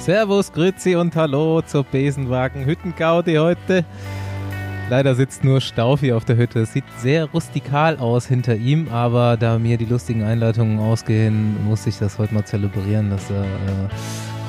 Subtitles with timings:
[0.00, 3.84] Servus, Grüezi und Hallo zur Besenwagen Hüttengaudi heute.
[4.88, 6.60] Leider sitzt nur Staufi auf der Hütte.
[6.60, 11.86] Es sieht sehr rustikal aus hinter ihm, aber da mir die lustigen Einleitungen ausgehen, muss
[11.86, 13.88] ich das heute mal zelebrieren, dass er äh,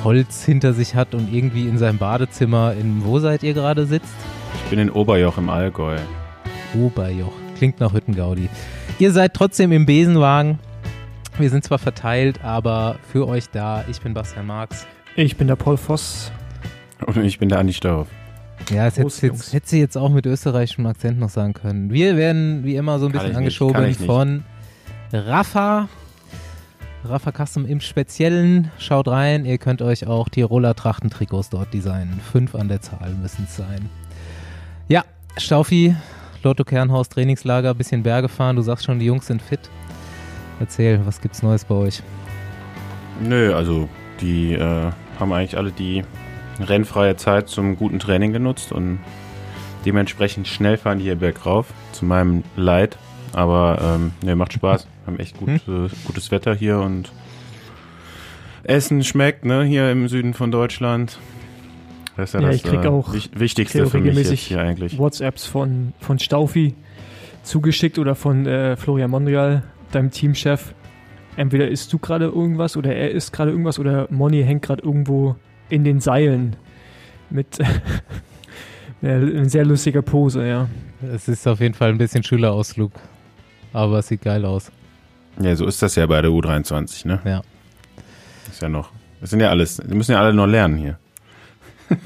[0.04, 4.14] Holz hinter sich hat und irgendwie in seinem Badezimmer in wo seid ihr gerade sitzt?
[4.64, 5.98] Ich bin in Oberjoch im Allgäu.
[6.74, 7.34] Oberjoch.
[7.58, 8.48] Klingt nach Hüttengaudi.
[8.98, 10.58] Ihr seid trotzdem im Besenwagen.
[11.36, 13.84] Wir sind zwar verteilt, aber für euch da.
[13.90, 14.86] Ich bin Bastian Marx.
[15.16, 16.32] Ich bin der Paul Voss.
[17.06, 18.08] Und ich bin der Andi Stauf.
[18.70, 21.92] Ja, das hätte, jetzt, hätte sie jetzt auch mit österreichischem Akzent noch sagen können.
[21.92, 24.00] Wir werden wie immer so ein Kann bisschen angeschoben nicht.
[24.00, 24.44] von
[25.12, 25.88] Rafa.
[27.04, 28.70] Rafa Custom im Speziellen.
[28.78, 32.20] Schaut rein, ihr könnt euch auch Tiroler Trachtentrikots dort designen.
[32.30, 33.90] Fünf an der Zahl müssen es sein.
[34.88, 35.04] Ja,
[35.36, 35.96] Staufi,
[36.42, 38.56] Lotto Kernhaus Trainingslager, bisschen Berge fahren.
[38.56, 39.60] Du sagst schon, die Jungs sind fit.
[40.60, 42.02] Erzähl, was gibt's Neues bei euch?
[43.20, 43.88] Nö, also
[44.20, 44.90] die äh,
[45.22, 46.02] haben eigentlich alle die
[46.60, 48.98] rennfreie Zeit zum guten Training genutzt und
[49.86, 52.98] dementsprechend schnell fahren die hier bergauf, zu meinem Leid.
[53.32, 54.86] Aber ähm, nee, macht Spaß.
[55.06, 55.86] haben echt gut, Hm?
[55.86, 57.10] äh, gutes Wetter hier und
[58.64, 61.18] Essen schmeckt, ne, hier im Süden von Deutschland.
[62.16, 64.14] Das ist ja, Ja, das ich krieg äh, auch- wich- Wichtigste krieg auch für mich
[64.16, 64.98] jetzt hier eigentlich.
[64.98, 66.74] WhatsApps von, von Staufi
[67.42, 70.74] zugeschickt oder von äh, Florian Mondreal, deinem Teamchef.
[71.36, 75.36] Entweder isst du gerade irgendwas oder er isst gerade irgendwas oder Moni hängt gerade irgendwo
[75.70, 76.56] in den Seilen
[77.30, 77.58] mit
[79.02, 80.68] eine sehr lustiger Pose, ja.
[81.02, 82.92] Es ist auf jeden Fall ein bisschen Schülerausflug.
[83.72, 84.70] Aber es sieht geil aus.
[85.40, 87.20] Ja, so ist das ja bei der U23, ne?
[87.24, 87.42] Ja.
[88.50, 88.92] Ist ja noch.
[89.20, 90.98] Das sind ja alles, die müssen ja alle noch lernen hier.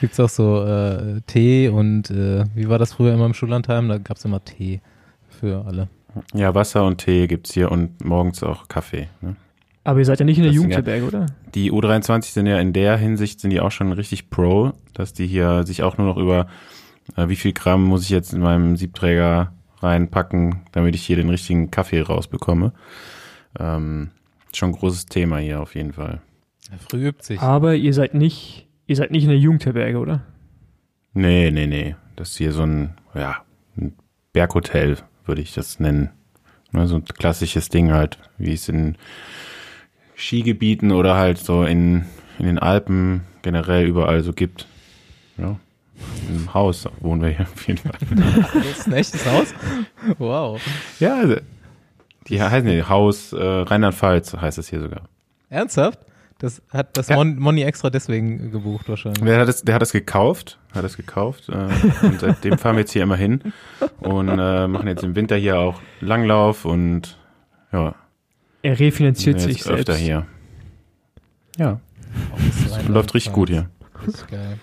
[0.00, 3.88] Gibt's auch so äh, Tee und äh, wie war das früher immer im Schullandheim?
[3.88, 4.80] Da gab's immer Tee
[5.28, 5.88] für alle.
[6.34, 9.08] Ja, Wasser und Tee gibt's hier und morgens auch Kaffee.
[9.20, 9.36] Ne?
[9.84, 11.26] Aber ihr seid ja nicht in der ja- Jugendherberge, oder?
[11.54, 15.26] Die U23 sind ja in der Hinsicht, sind die auch schon richtig pro, dass die
[15.26, 16.48] hier sich auch nur noch über,
[17.16, 21.28] äh, wie viel Gramm muss ich jetzt in meinem Siebträger reinpacken, damit ich hier den
[21.28, 22.72] richtigen Kaffee rausbekomme.
[23.58, 24.10] Ähm,
[24.52, 26.20] schon ein großes Thema hier auf jeden Fall.
[26.88, 27.40] Früh übt sich.
[27.40, 30.22] Aber ihr seid nicht, ihr seid nicht in der Jugendherberge, oder?
[31.12, 31.94] Nee, nee, nee.
[32.16, 33.36] Das ist hier so ein, ja,
[33.76, 33.94] ein
[34.32, 34.96] Berghotel,
[35.26, 36.10] würde ich das nennen.
[36.72, 38.96] Ne, so ein klassisches Ding halt, wie es in
[40.16, 42.06] Skigebieten oder halt so in,
[42.38, 44.66] in den Alpen generell überall so gibt.
[45.38, 45.56] Ja.
[46.28, 47.98] Im Haus wohnen wir hier auf jeden Fall.
[48.54, 49.54] Das ist ein echtes Haus?
[50.18, 50.60] Wow.
[51.00, 51.36] ja, also,
[52.28, 55.08] die heißen ja Haus äh, Rheinland-Pfalz heißt es hier sogar.
[55.48, 56.00] Ernsthaft?
[56.38, 57.16] Das hat das Ja.
[57.16, 59.22] Mon Moni extra deswegen gebucht wahrscheinlich.
[59.24, 61.68] Der hat es, der hat es gekauft, hat es gekauft äh,
[62.06, 63.40] und seitdem fahren wir jetzt hier immer hin
[64.00, 67.18] und äh, machen jetzt im Winter hier auch Langlauf und
[67.72, 67.94] ja,
[68.62, 70.02] Er refinanziert sich öfter selbst.
[70.04, 70.26] hier.
[71.56, 71.80] Ja,
[72.32, 72.88] Rheinland-Pfalz.
[72.88, 73.70] läuft richtig gut hier.
[74.06, 74.58] Richtig geil.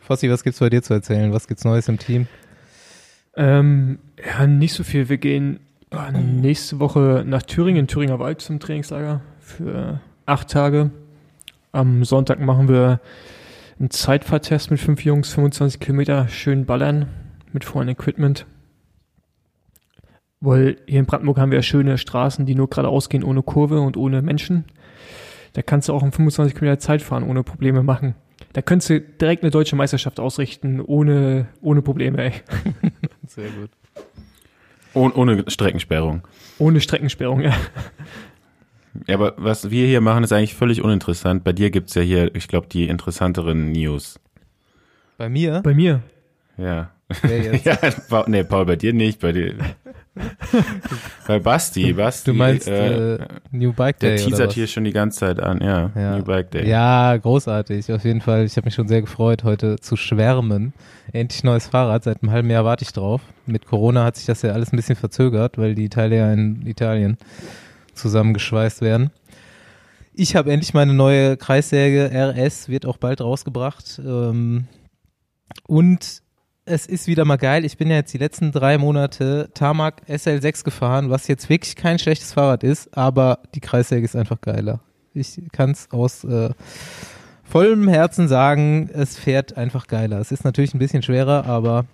[0.00, 1.32] Fossi, was gibt's bei dir zu erzählen?
[1.34, 2.26] Was gibt's Neues im Team?
[3.36, 5.08] Ähm, ja, nicht so viel.
[5.10, 10.90] Wir gehen äh, nächste Woche nach Thüringen, Thüringer Wald zum Trainingslager für acht Tage.
[11.72, 13.00] Am Sonntag machen wir
[13.78, 17.08] einen Zeitfahrtest mit fünf Jungs, 25 Kilometer, schön ballern
[17.52, 18.46] mit vollen Equipment.
[20.40, 23.80] Weil hier in Brandenburg haben wir ja schöne Straßen, die nur geradeaus gehen, ohne Kurve
[23.80, 24.66] und ohne Menschen.
[25.54, 28.16] Da kannst du auch um 25 Kilometer Zeit fahren, ohne Probleme machen.
[28.52, 32.32] Da könntest du direkt eine deutsche Meisterschaft ausrichten, ohne, ohne Probleme, ey.
[33.26, 33.70] Sehr gut.
[34.92, 36.26] Oh, ohne Streckensperrung.
[36.58, 37.54] Ohne Streckensperrung, ja.
[39.06, 41.44] Ja, aber was wir hier machen, ist eigentlich völlig uninteressant.
[41.44, 44.20] Bei dir gibt's ja hier, ich glaube, die interessanteren News.
[45.16, 45.60] Bei mir?
[45.62, 46.02] Bei mir.
[46.56, 46.90] Ja.
[47.22, 47.64] Wer jetzt?
[47.64, 47.76] ja,
[48.08, 49.54] Pa- nee, Paul, bei dir nicht, bei dir.
[51.26, 52.30] bei Basti, Basti.
[52.30, 53.18] Du meinst äh, äh,
[53.50, 54.54] New Bike Day der oder teasert was?
[54.54, 55.90] hier schon die ganze Zeit an, ja.
[55.94, 56.16] Ja.
[56.16, 56.68] New Bike Day.
[56.68, 57.92] Ja, großartig.
[57.92, 58.44] Auf jeden Fall.
[58.44, 60.74] Ich habe mich schon sehr gefreut, heute zu schwärmen.
[61.12, 62.04] Endlich neues Fahrrad.
[62.04, 63.22] Seit einem halben Jahr warte ich drauf.
[63.46, 66.66] Mit Corona hat sich das ja alles ein bisschen verzögert, weil die Teile ja in
[66.66, 67.16] Italien
[67.94, 69.10] zusammengeschweißt werden.
[70.14, 74.00] Ich habe endlich meine neue Kreissäge RS, wird auch bald rausgebracht.
[74.04, 74.66] Ähm,
[75.66, 76.22] und
[76.64, 77.64] es ist wieder mal geil.
[77.64, 81.98] Ich bin ja jetzt die letzten drei Monate Tarmac SL6 gefahren, was jetzt wirklich kein
[81.98, 84.80] schlechtes Fahrrad ist, aber die Kreissäge ist einfach geiler.
[85.14, 86.50] Ich kann es aus äh,
[87.42, 90.20] vollem Herzen sagen, es fährt einfach geiler.
[90.20, 91.86] Es ist natürlich ein bisschen schwerer, aber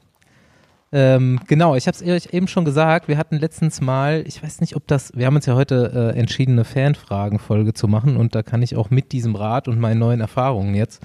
[0.91, 4.61] ähm, genau, ich habe es euch eben schon gesagt, wir hatten letztens mal, ich weiß
[4.61, 8.35] nicht, ob das, wir haben uns ja heute äh, entschieden, eine Fanfragen-Folge zu machen und
[8.35, 11.03] da kann ich auch mit diesem Rat und meinen neuen Erfahrungen jetzt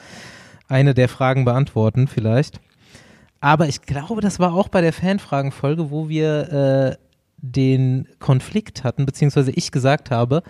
[0.70, 2.62] eine der Fragen beantworten vielleicht.
[3.42, 6.96] Aber ich glaube, das war auch bei der Fanfragen-Folge, wo wir äh,
[7.38, 10.44] den Konflikt hatten, beziehungsweise ich gesagt habe,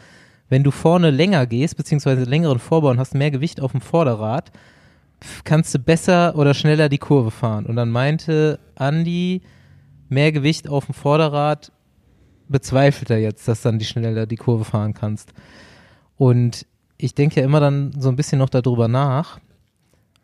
[0.48, 4.52] wenn du vorne länger gehst, beziehungsweise längeren Vorbau und hast mehr Gewicht auf dem Vorderrad,
[5.44, 7.66] kannst du besser oder schneller die Kurve fahren.
[7.66, 9.42] Und dann meinte Andi,
[10.10, 11.72] mehr Gewicht auf dem Vorderrad
[12.48, 15.34] bezweifelt er jetzt, dass dann die schneller die Kurve fahren kannst.
[16.18, 16.66] Und
[16.98, 19.40] ich denke ja immer dann so ein bisschen noch darüber nach,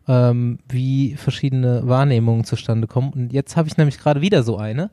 [0.08, 3.12] ähm, wie verschiedene Wahrnehmungen zustande kommen.
[3.14, 4.92] Und jetzt habe ich nämlich gerade wieder so eine.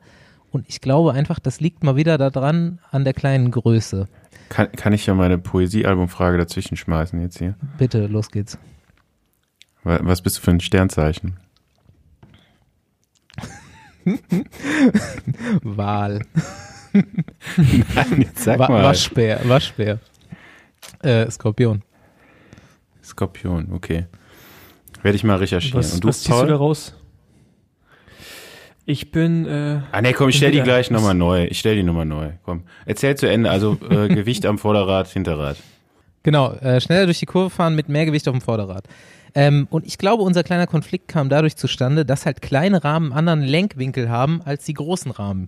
[0.51, 4.07] Und ich glaube einfach, das liegt mal wieder daran an der kleinen Größe.
[4.49, 7.55] Kann, kann ich ja meine Poesiealbumfrage dazwischen schmeißen jetzt hier?
[7.77, 8.57] Bitte, los geht's.
[9.87, 11.37] Was bist du für ein Sternzeichen?
[15.63, 16.21] Wahl.
[16.93, 18.83] Nein, jetzt sag Wa mal.
[18.83, 19.99] Waschbär, Waschbär.
[21.03, 21.83] Äh, Skorpion.
[23.03, 24.05] Skorpion, okay.
[25.03, 25.79] Werde ich mal recherchieren.
[25.79, 26.47] Was, Und du, was ziehst du Paul?
[26.47, 26.93] da raus?
[28.85, 31.45] Ich bin, äh, Ah nee, komm, ich stell die gleich nochmal neu.
[31.45, 32.31] Ich stell die nochmal neu.
[32.43, 33.49] Komm, erzähl zu Ende.
[33.51, 35.57] Also äh, Gewicht am Vorderrad, Hinterrad.
[36.27, 38.83] Genau, äh, schneller durch die Kurve fahren mit mehr Gewicht auf dem Vorderrad.
[39.33, 43.29] Ähm, und ich glaube, unser kleiner Konflikt kam dadurch zustande, dass halt kleine Rahmen einen
[43.29, 45.47] anderen Lenkwinkel haben als die großen Rahmen.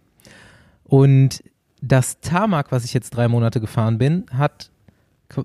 [0.86, 1.44] Und
[1.81, 4.72] das Tarmac, was ich jetzt drei Monate gefahren bin, hat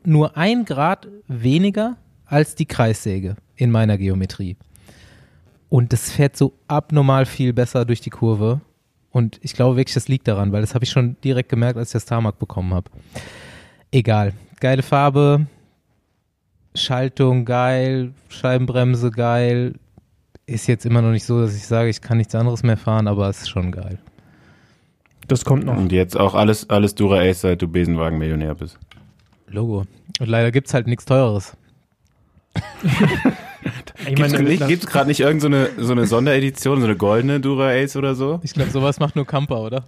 [0.04, 1.96] nur ein Grad weniger
[2.26, 4.56] als die Kreissäge in meiner Geometrie.
[5.68, 8.60] Und das fährt so abnormal viel besser durch die Kurve.
[9.10, 11.88] Und ich glaube wirklich, das liegt daran, weil das habe ich schon direkt gemerkt, als
[11.88, 12.88] ich das Tarmac bekommen habe.
[13.94, 14.32] Egal.
[14.60, 15.46] Geile Farbe,
[16.74, 19.74] Schaltung geil, Scheibenbremse geil.
[20.46, 23.06] Ist jetzt immer noch nicht so, dass ich sage, ich kann nichts anderes mehr fahren,
[23.06, 23.98] aber es ist schon geil.
[25.28, 25.76] das kommt noch.
[25.76, 28.78] Und jetzt auch alles, alles Dura Ace, seit du Besenwagen-Millionär bist.
[29.46, 29.84] Logo.
[30.20, 31.56] Und leider gibt's halt nichts Teureres.
[34.06, 36.96] Ich Gibt's, meine, nicht- gibt's gerade nicht irgendeine so, eine, so eine Sonderedition, so eine
[36.96, 38.38] goldene Dura Ace oder so?
[38.42, 39.84] Ich glaube, sowas macht nur Camper, oder?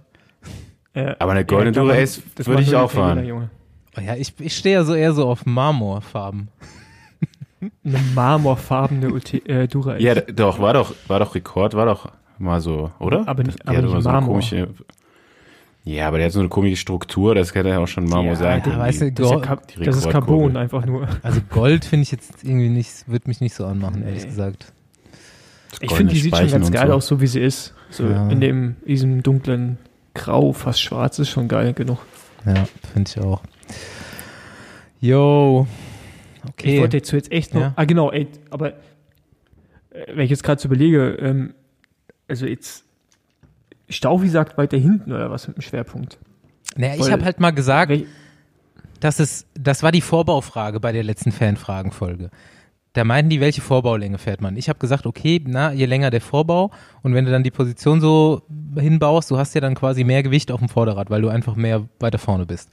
[0.95, 3.23] äh, Aber eine goldene klar, Dura Ace das würde ich auch fahren.
[3.23, 3.51] Junge.
[4.05, 6.49] Ja, ich, ich stehe ja so eher so auf Marmorfarben.
[7.83, 9.97] Eine marmorfarbene Ulti äh, Dura.
[9.97, 13.27] Ja, doch, war doch, war doch Rekord, war doch mal so, oder?
[13.27, 14.33] Aber nicht- Der aber nicht immer so eine Marmor.
[14.35, 14.67] komische,
[15.83, 18.35] ja, aber der hat so eine komische Struktur, das kann ja auch schon Marmor Ja,
[18.35, 18.61] sein.
[18.63, 20.09] ja, weißt du, Das ist, ja das ist.
[20.09, 21.07] Carbon einfach nur.
[21.23, 24.29] Also Gold finde ich jetzt irgendwie nicht, wird mich nicht so anmachen, ehrlich Nee.
[24.29, 24.71] gesagt.
[25.81, 26.93] Ich finde, die sieht schon Speichen ganz und geil so.
[26.93, 27.73] aus, so wie sie ist.
[27.89, 28.29] So Ja.
[28.29, 29.77] in dem, diesem dunklen
[30.13, 31.99] Grau, fast schwarz, ist schon geil genug.
[32.45, 33.41] Ja, finde ich auch.
[34.99, 35.67] Yo.
[36.49, 36.75] Okay.
[36.75, 37.61] Ich wollte jetzt jetzt echt noch.
[37.61, 37.73] Ja.
[37.75, 38.73] Ah, genau, ey, aber äh,
[40.13, 41.53] wenn ich jetzt gerade so überlege, ähm,
[42.27, 42.83] also jetzt
[43.89, 46.17] Staufi sagt weiter hinten oder was mit dem Schwerpunkt?
[46.75, 48.05] naja, ich weil- habe halt mal gesagt, Wel
[48.99, 52.29] Das ist, das war die Vorbaufrage bei der letzten Fanfragenfolge.
[52.93, 54.57] Da meinten die, welche Vorbaulänge fährt man?
[54.57, 56.71] Ich habe gesagt, okay, na, je länger der Vorbau
[57.03, 58.41] und wenn du dann die Position so
[58.75, 61.87] hinbaust, du hast ja dann quasi mehr Gewicht auf dem Vorderrad, weil du einfach mehr
[61.99, 62.69] weiter vorne bist.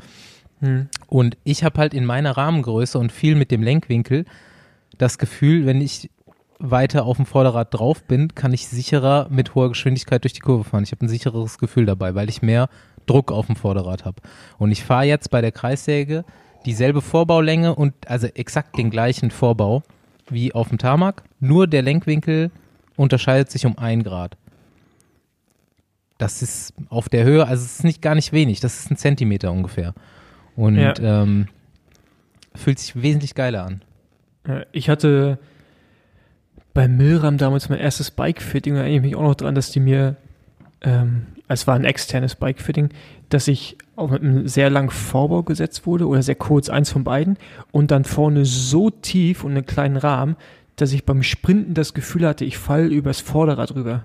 [0.60, 0.88] Hm.
[1.08, 4.24] Und ich habe halt in meiner Rahmengröße und viel mit dem Lenkwinkel
[4.98, 6.10] das Gefühl, wenn ich
[6.58, 10.64] weiter auf dem Vorderrad drauf bin, kann ich sicherer mit hoher Geschwindigkeit durch die Kurve
[10.64, 10.84] fahren.
[10.84, 12.68] Ich habe ein sichereres Gefühl dabei, weil ich mehr
[13.06, 14.22] Druck auf dem Vorderrad habe.
[14.58, 16.24] Und ich fahre jetzt bei der Kreissäge
[16.64, 19.82] dieselbe Vorbaulänge und also exakt den gleichen Vorbau
[20.30, 22.50] wie auf dem Tarmac, nur der Lenkwinkel
[22.96, 24.36] unterscheidet sich um ein Grad.
[26.16, 28.96] Das ist auf der Höhe, also es ist nicht gar nicht wenig, das ist ein
[28.96, 29.92] Zentimeter ungefähr.
[30.56, 30.94] Und Ja.
[31.00, 31.46] ähm,
[32.54, 33.82] fühlt sich wesentlich geiler an.
[34.72, 35.38] Ich hatte
[36.74, 39.80] bei Milram damals mein erstes Bike-Fitting, da erinnere ich mich auch noch dran, dass die
[39.80, 40.16] mir,
[40.82, 42.90] ähm, es war ein externes Bike-Fitting,
[43.28, 47.04] dass ich auch mit einem sehr langen Vorbau gesetzt wurde oder sehr kurz, eins von
[47.04, 47.36] beiden,
[47.70, 50.36] und dann vorne so tief und einen kleinen Rahmen,
[50.76, 54.04] dass ich beim Sprinten das Gefühl hatte, ich falle übers Vorderrad rüber.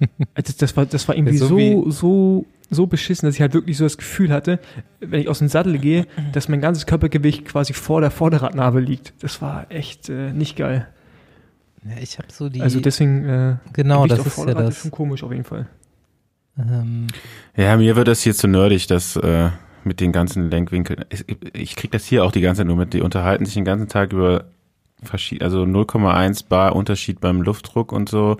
[0.34, 3.76] Also das war, das war irgendwie so so, so, so beschissen, dass ich halt wirklich
[3.76, 4.58] so das Gefühl hatte,
[5.00, 9.14] wenn ich aus dem Sattel gehe, dass mein ganzes Körpergewicht quasi vor der Vorderradnabe liegt.
[9.22, 10.86] Das war echt äh, nicht geil.
[11.84, 12.60] Ja, ich habe so die.
[12.60, 14.78] also deswegen, äh, genau, Gewicht das auf ist ja Vorderrad das.
[14.78, 15.66] schon komisch auf jeden Fall.
[16.58, 17.06] Ähm,
[17.56, 19.50] Ja, mir wird das hier zu nerdig, das äh,
[19.84, 21.04] mit den ganzen Lenkwinkeln.
[21.08, 22.92] Ich, ich krieg das hier auch die ganze Zeit nur mit.
[22.92, 24.44] Die unterhalten sich den ganzen Tag über
[25.02, 28.38] verschied also 0,1 Bar Unterschied beim Luftdruck und so.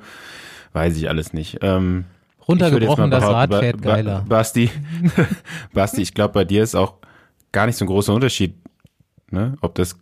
[0.73, 1.59] Weiß ich alles nicht.
[1.63, 2.05] Ähm,
[2.49, 4.25] runtergebrochen, das Rad fährt geiler.
[4.29, 4.71] Basti,
[5.73, 6.95] Basti, ich glaube, bei dir ist auch
[7.53, 8.55] gar nicht so ein großer Unterschied,
[9.31, 9.57] ne?
[9.61, 9.99] ob das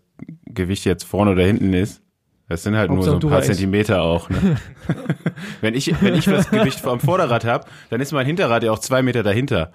[0.47, 2.03] Gewicht jetzt vorne oder hinten ist.
[2.49, 3.49] Das sind halt nur so Hauptsache ein paar weißt.
[3.49, 4.31] Zentimeter auch.
[4.31, 4.57] Ne?
[5.61, 8.79] wenn, ich, wenn ich das Gewicht am Vorderrad habe, dann ist mein Hinterrad ja auch
[8.79, 9.73] zwei Meter dahinter.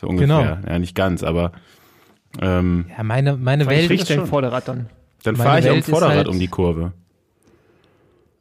[0.00, 0.26] So ungefähr.
[0.58, 0.70] Genau.
[0.72, 1.52] Ja, nicht ganz, aber
[2.40, 4.20] ähm, Ja, meine, meine Welt, schon.
[4.20, 4.88] ein Vorderrad dann.
[5.22, 6.92] dann Meine fahre ich am Welt ist Vorderrad halt- um die Kurve.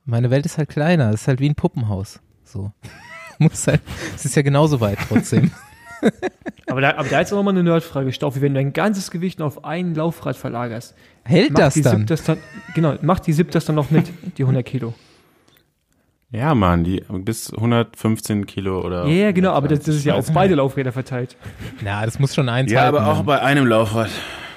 [0.06, 1.10] meine Welt ist halt kleiner.
[1.10, 2.22] Es ist halt wie ein Puppenhaus.
[2.46, 2.72] So.
[3.40, 3.82] Muss halt,
[4.16, 5.52] es ist ja genauso weit trotzdem.
[6.68, 8.42] aber, da, aber da ist auch nochmal eine Nerdfrage, Staufi.
[8.42, 10.94] Wenn du dein ganzes Gewicht auf ein Laufrad verlagerst,
[11.24, 12.06] Hält macht das die dann?
[12.06, 12.38] Das dann?
[12.76, 14.94] Genau, macht die SIP das dann noch mit, die 100 Kilo?
[16.32, 19.06] Ja, Mann, die bis 115 Kilo oder.
[19.08, 21.36] Ja, ja, genau, aber das, das ist ja auf beide Laufräder verteilt.
[21.82, 23.26] Na, das muss schon eins Ja, halten, aber auch dann.
[23.26, 24.10] bei einem Laufrad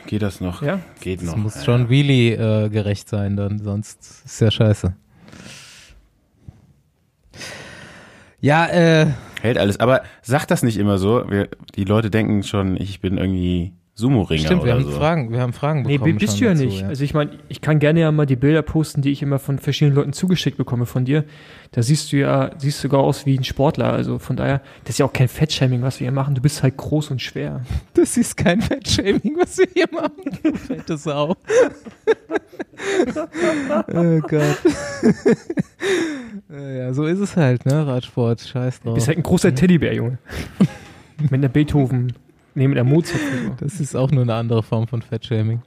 [0.06, 0.60] geht das noch.
[0.60, 0.80] Ja?
[1.00, 1.36] Geht Das noch.
[1.36, 1.62] muss ja.
[1.64, 4.94] schon really äh, gerecht sein, dann sonst ist ja scheiße.
[8.42, 9.06] Ja, äh,
[9.40, 9.80] Hält alles.
[9.80, 11.24] Aber sag das nicht immer so.
[11.30, 14.98] Wir, die Leute denken schon, ich bin irgendwie Sumo-Ringer stimmt, wir oder haben so.
[14.98, 16.16] Fragen, wir haben Fragen Nee, bekommen.
[16.16, 16.82] bist schon du ja dazu, nicht.
[16.84, 19.58] Also ich meine, ich kann gerne ja mal die Bilder posten, die ich immer von
[19.58, 21.24] verschiedenen Leuten zugeschickt bekomme von dir.
[21.72, 23.92] Da siehst du ja, siehst sogar aus wie ein Sportler.
[23.92, 26.34] Also von daher, das ist ja auch kein Fettshaming, was wir hier machen.
[26.34, 27.60] Du bist halt groß und schwer.
[27.94, 30.12] Das ist kein Fettshaming, was wir hier machen.
[30.42, 31.36] du Fette Sau.
[33.92, 34.58] oh Gott.
[36.50, 37.86] Ja, so ist es halt, ne?
[37.86, 38.94] Radsport, scheiß Du drauf.
[38.94, 40.18] bist halt ein großer Teddybär, Junge.
[41.20, 42.12] mit einer Beethoven,
[42.54, 43.20] nee, mit einer Mozart.
[43.60, 45.62] Das ist auch nur eine andere Form von Fettshaming.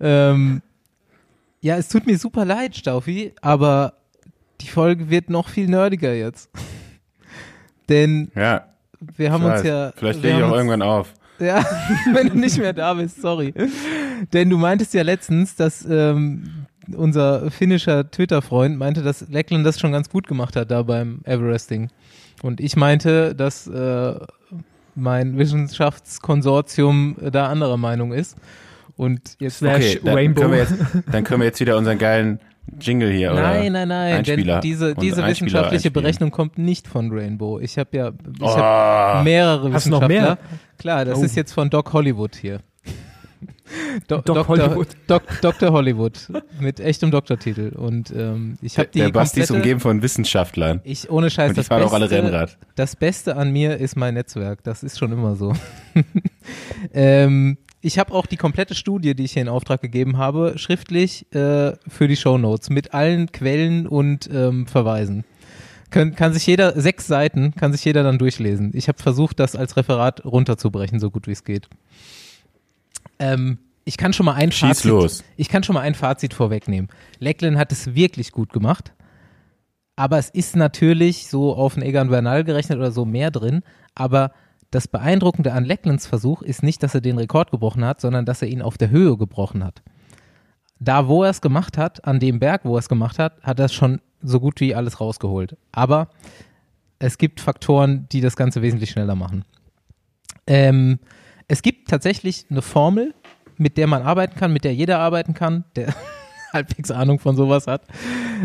[0.00, 0.62] Ähm,
[1.60, 3.94] ja, es tut mir super leid, Staufi, aber
[4.60, 6.50] die Folge wird noch viel nerdiger jetzt.
[7.88, 8.66] Denn Ja,
[9.16, 9.92] wir haben uns ja.
[9.96, 11.12] Vielleicht lege ich auch irgendwann auf.
[11.38, 11.64] Ja,
[12.12, 13.52] wenn du nicht mehr da bist, sorry.
[14.32, 19.90] Denn du meintest ja letztens, dass ähm, unser finnischer Twitter-Freund meinte, dass Leckland das schon
[19.90, 21.88] ganz gut gemacht hat da beim Everesting.
[22.42, 24.14] Und ich meinte, dass äh,
[24.94, 28.36] mein Wissenschaftskonsortium da anderer Meinung ist.
[28.96, 30.40] Und jetzt Slash Okay, dann Rainbow.
[30.42, 30.74] können, wir jetzt,
[31.10, 32.40] dann können wir jetzt wieder unseren geilen
[32.80, 35.92] Jingle hier oder Nein, nein, nein, Einspieler denn diese, diese wissenschaftliche einspielen.
[35.94, 37.58] Berechnung kommt nicht von Rainbow.
[37.58, 40.34] Ich habe ja ich Oh, hab mehrere Hast du noch Wissenschaftler.
[40.36, 40.38] mehr?
[40.78, 41.24] Klar, das Oh.
[41.24, 42.60] ist jetzt von Doc Hollywood hier.
[44.08, 44.48] Do Doc Dr.
[44.48, 44.88] Hollywood.
[45.06, 45.72] Doc, Dr.
[45.72, 46.28] Hollywood
[46.60, 47.74] mit echtem Doktortitel.
[47.76, 50.80] Und ähm, ich habe die der Basti ist umgeben von Wissenschaftlern.
[50.84, 52.58] ich ohne Scheiß Und die das fahren Beste, auch alle Rennrad.
[52.74, 54.62] das Beste an mir ist mein Netzwerk.
[54.64, 55.52] Das ist schon immer so.
[56.94, 61.26] ähm, ich habe auch die komplette Studie, die ich hier in Auftrag gegeben habe, schriftlich
[61.34, 65.24] äh, für die Shownotes mit allen Quellen und ähm, Verweisen.
[65.90, 68.70] Kann, kann sich jeder, sechs Seiten, kann sich jeder dann durchlesen.
[68.72, 71.68] Ich habe versucht, das als Referat runterzubrechen, so gut wie es geht.
[73.22, 75.24] Ähm, ich kann schon mal ein Schieß Fazit, los.
[75.36, 76.90] ich kann schon mal ein Fazit vorwegnehmen.
[77.18, 78.92] Lecklen hat es wirklich gut gemacht.
[79.96, 83.62] Aber es ist natürlich so auf einen Egan Bernal gerechnet oder so mehr drin.
[83.94, 84.32] Aber
[84.70, 88.42] das Beeindruckende an Lecklands Versuch ist nicht, dass er den Rekord gebrochen hat, sondern dass
[88.42, 89.82] er ihn auf der Höhe gebrochen hat.
[90.78, 93.60] Da, wo er es gemacht hat, an dem Berg, wo er es gemacht hat, hat
[93.60, 95.56] er schon so gut wie alles rausgeholt.
[95.70, 96.08] Aber
[96.98, 99.44] es gibt Faktoren, die das Ganze wesentlich schneller machen.
[100.46, 100.98] Ähm,
[101.52, 103.12] es gibt tatsächlich eine Formel,
[103.58, 105.94] mit der man arbeiten kann, mit der jeder arbeiten kann, der
[106.54, 107.82] halbwegs Ahnung von sowas hat,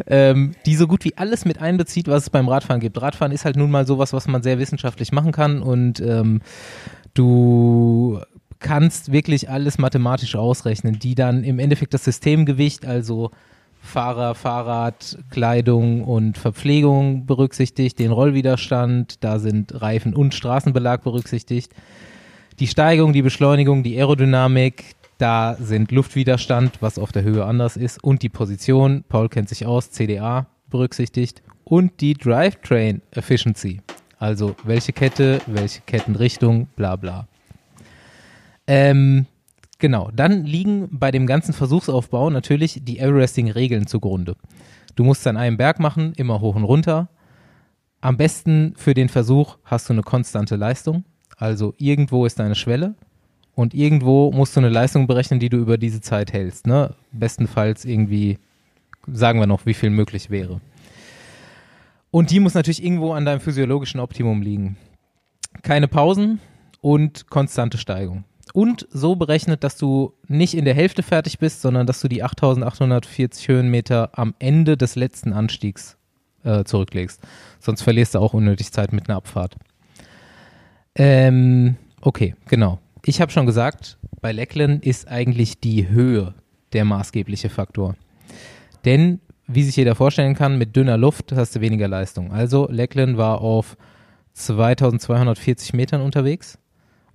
[0.08, 3.02] ähm, die so gut wie alles mit einbezieht, was es beim Radfahren gibt.
[3.02, 6.42] Radfahren ist halt nun mal sowas, was man sehr wissenschaftlich machen kann und ähm,
[7.14, 8.20] du
[8.60, 13.32] kannst wirklich alles mathematisch ausrechnen, die dann im Endeffekt das Systemgewicht, also
[13.80, 21.72] Fahrer, Fahrrad, Kleidung und Verpflegung berücksichtigt, den Rollwiderstand, da sind Reifen und Straßenbelag berücksichtigt,
[22.60, 28.04] die Steigung, die Beschleunigung, die Aerodynamik, da sind Luftwiderstand, was auf der Höhe anders ist,
[28.04, 33.82] und die Position, Paul kennt sich aus, CDA berücksichtigt, und die Drivetrain Efficiency,
[34.20, 37.28] also welche Kette, welche Kettenrichtung, bla bla.
[38.66, 39.26] Ähm,
[39.80, 44.36] genau, dann liegen bei dem ganzen Versuchsaufbau natürlich die Everesting-Regeln zugrunde.
[44.96, 47.10] Du musst an einem Berg machen, immer hoch und runter.
[48.02, 51.04] Am besten für den Versuch hast du eine konstante Leistung,
[51.38, 52.96] also irgendwo ist deine Schwelle
[53.56, 56.68] und irgendwo musst du eine Leistung berechnen, die du über diese Zeit hältst.
[56.68, 56.94] Ne?
[57.12, 58.40] Bestenfalls irgendwie,
[59.12, 60.60] sagen wir noch, wie viel möglich wäre.
[62.12, 64.78] Und die muss natürlich irgendwo an deinem physiologischen Optimum liegen.
[65.62, 66.40] Keine Pausen
[66.82, 68.24] und konstante Steigung.
[68.54, 72.24] Und so berechnet, dass du nicht in der Hälfte fertig bist, sondern dass du die
[72.24, 75.98] 8840 Höhenmeter am Ende des letzten Anstiegs
[76.44, 77.22] äh, zurücklegst.
[77.60, 79.56] Sonst verlierst du auch unnötig Zeit mit einer Abfahrt.
[80.98, 82.80] Ähm, okay, genau.
[83.06, 86.34] Ich habe schon gesagt, bei Lecklen ist eigentlich die Höhe
[86.74, 87.96] der maßgebliche Faktor.
[88.84, 92.32] Denn, wie sich jeder vorstellen kann, mit dünner Luft hast du weniger Leistung.
[92.34, 93.78] Also Lecklen war auf
[94.34, 96.58] 2240 Metern unterwegs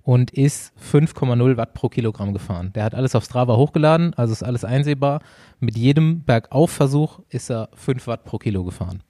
[0.01, 2.71] und ist 5,0 Watt pro Kilogramm gefahren.
[2.73, 5.21] Der hat alles auf Strava hochgeladen, also ist alles einsehbar.
[5.59, 9.03] Mit jedem Bergaufversuch ist er 5 Watt pro Kilo gefahren.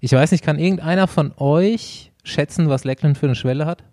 [0.00, 3.84] Ich weiß nicht, kann irgendeiner von euch schätzen, was Leckland für eine Schwelle hat?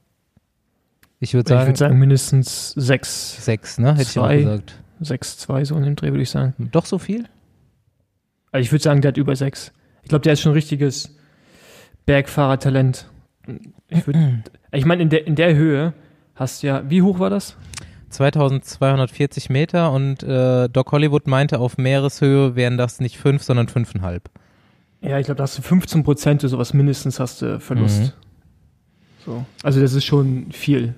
[1.20, 3.92] Ich würde Ich sagen, würde sagen mindestens sechs, sechs, ne?
[3.94, 4.38] Hätte ich auch zwei.
[4.38, 4.74] gesagt.
[5.00, 6.54] sechs, zwei so in dem Dreh, würde ich sagen.
[6.72, 7.26] Doch so viel?
[8.52, 9.72] Also ich würde sagen, der hat über sechs.
[10.04, 11.16] Ich glaube, der ist schon ein richtiges
[12.06, 13.10] Bergfahrertalent.
[13.90, 14.04] Ich
[14.72, 15.94] Ich meine, in der, in der Höhe
[16.36, 17.56] hast du ja, wie hoch war das?
[18.10, 24.30] 2240 Meter und äh, Doc Hollywood meinte, auf Meereshöhe wären das nicht fünf, sondern fünfeinhalb.
[25.08, 28.02] Ja, ich glaube, da hast du 15 Prozent oder sowas mindestens hast du Verlust.
[28.02, 28.12] Mhm.
[29.26, 29.46] So.
[29.64, 30.96] Also das ist schon viel.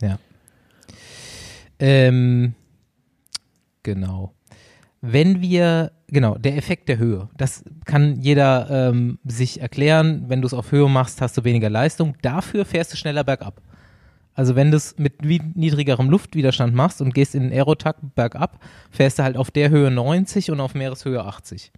[0.00, 0.18] Ja.
[1.78, 2.54] Ähm,
[3.82, 4.34] genau.
[5.00, 10.24] Wenn wir, genau, der Effekt der Höhe, das kann jeder ähm, sich erklären.
[10.28, 12.14] Wenn du es auf Höhe machst, hast du weniger Leistung.
[12.22, 13.62] Dafür fährst du schneller bergab.
[14.34, 19.18] Also wenn du es mit niedrigerem Luftwiderstand machst und gehst in den Aerotakt bergab, fährst
[19.18, 21.72] du halt auf der Höhe 90 und auf Meereshöhe 80.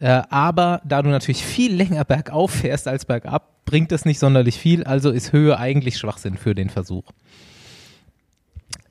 [0.00, 4.58] Äh, aber da du natürlich viel länger bergauf fährst als bergab, bringt das nicht sonderlich
[4.58, 7.04] viel, also ist Höhe eigentlich Schwachsinn für den Versuch.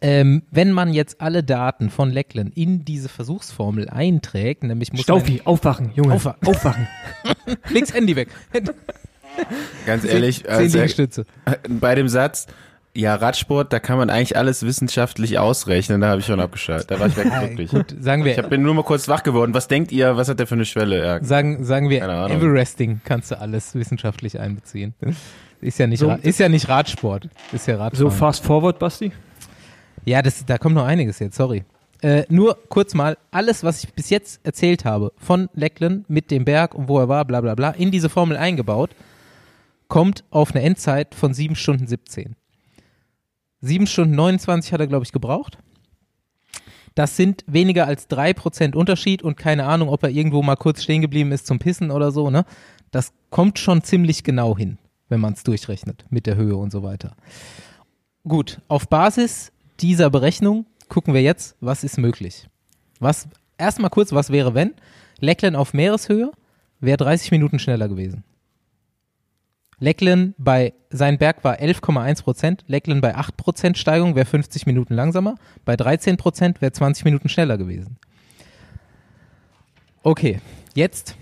[0.01, 5.41] Ähm, wenn man jetzt alle Daten von Lecklen in diese Versuchsformel einträgt, nämlich muss Staufi,
[5.43, 6.13] aufwachen, Junge.
[6.15, 6.87] Aufwa- aufwachen.
[7.69, 8.29] links Handy weg.
[9.85, 11.25] Ganz ehrlich, Zehn also, Liegestütze.
[11.67, 12.47] bei dem Satz,
[12.96, 16.89] ja, Radsport, da kann man eigentlich alles wissenschaftlich ausrechnen, da habe ich schon abgeschaltet.
[16.91, 17.69] Da war ich weg, wirklich.
[17.72, 19.53] Gut, sagen wir, Ich hab, bin nur mal kurz wach geworden.
[19.53, 21.05] Was denkt ihr, was hat der für eine Schwelle?
[21.05, 22.01] Ja, sagen, sagen wir.
[22.03, 24.93] Everesting kannst du alles wissenschaftlich einbeziehen.
[25.62, 27.29] Ist ja nicht, So- ist ja nicht Radsport.
[27.51, 27.98] Ist ja Radfahren.
[27.98, 29.12] So fast forward, Basti.
[30.05, 31.63] Ja, das, da kommt noch einiges jetzt, sorry.
[32.01, 36.46] Äh, nur kurz mal, alles, was ich bis jetzt erzählt habe von Lecklen mit dem
[36.46, 38.91] Berg und wo er war, bla bla bla, in diese Formel eingebaut,
[39.89, 42.36] kommt auf eine Endzeit von 7 Stunden 17.
[43.61, 45.57] 7 Stunden 29 hat er, glaube ich, gebraucht.
[46.95, 51.01] Das sind weniger als 3% Unterschied und keine Ahnung, ob er irgendwo mal kurz stehen
[51.01, 52.45] geblieben ist zum Pissen oder so, ne?
[52.91, 56.83] Das kommt schon ziemlich genau hin, wenn man es durchrechnet mit der Höhe und so
[56.83, 57.15] weiter.
[58.27, 62.49] Gut, auf Basis dieser Berechnung gucken wir jetzt, was ist möglich.
[62.99, 64.73] Was, erstmal kurz, was wäre, wenn?
[65.19, 66.31] Lecklen auf Meereshöhe
[66.79, 68.23] wäre 30 Minuten schneller gewesen.
[69.79, 74.93] Lecklen bei, sein Berg war 11,1 Prozent, Lecklen bei 8 Prozent Steigung wäre 50 Minuten
[74.93, 77.98] langsamer, bei 13 Prozent wäre 20 Minuten schneller gewesen.
[80.03, 80.39] Okay,
[80.74, 81.15] jetzt.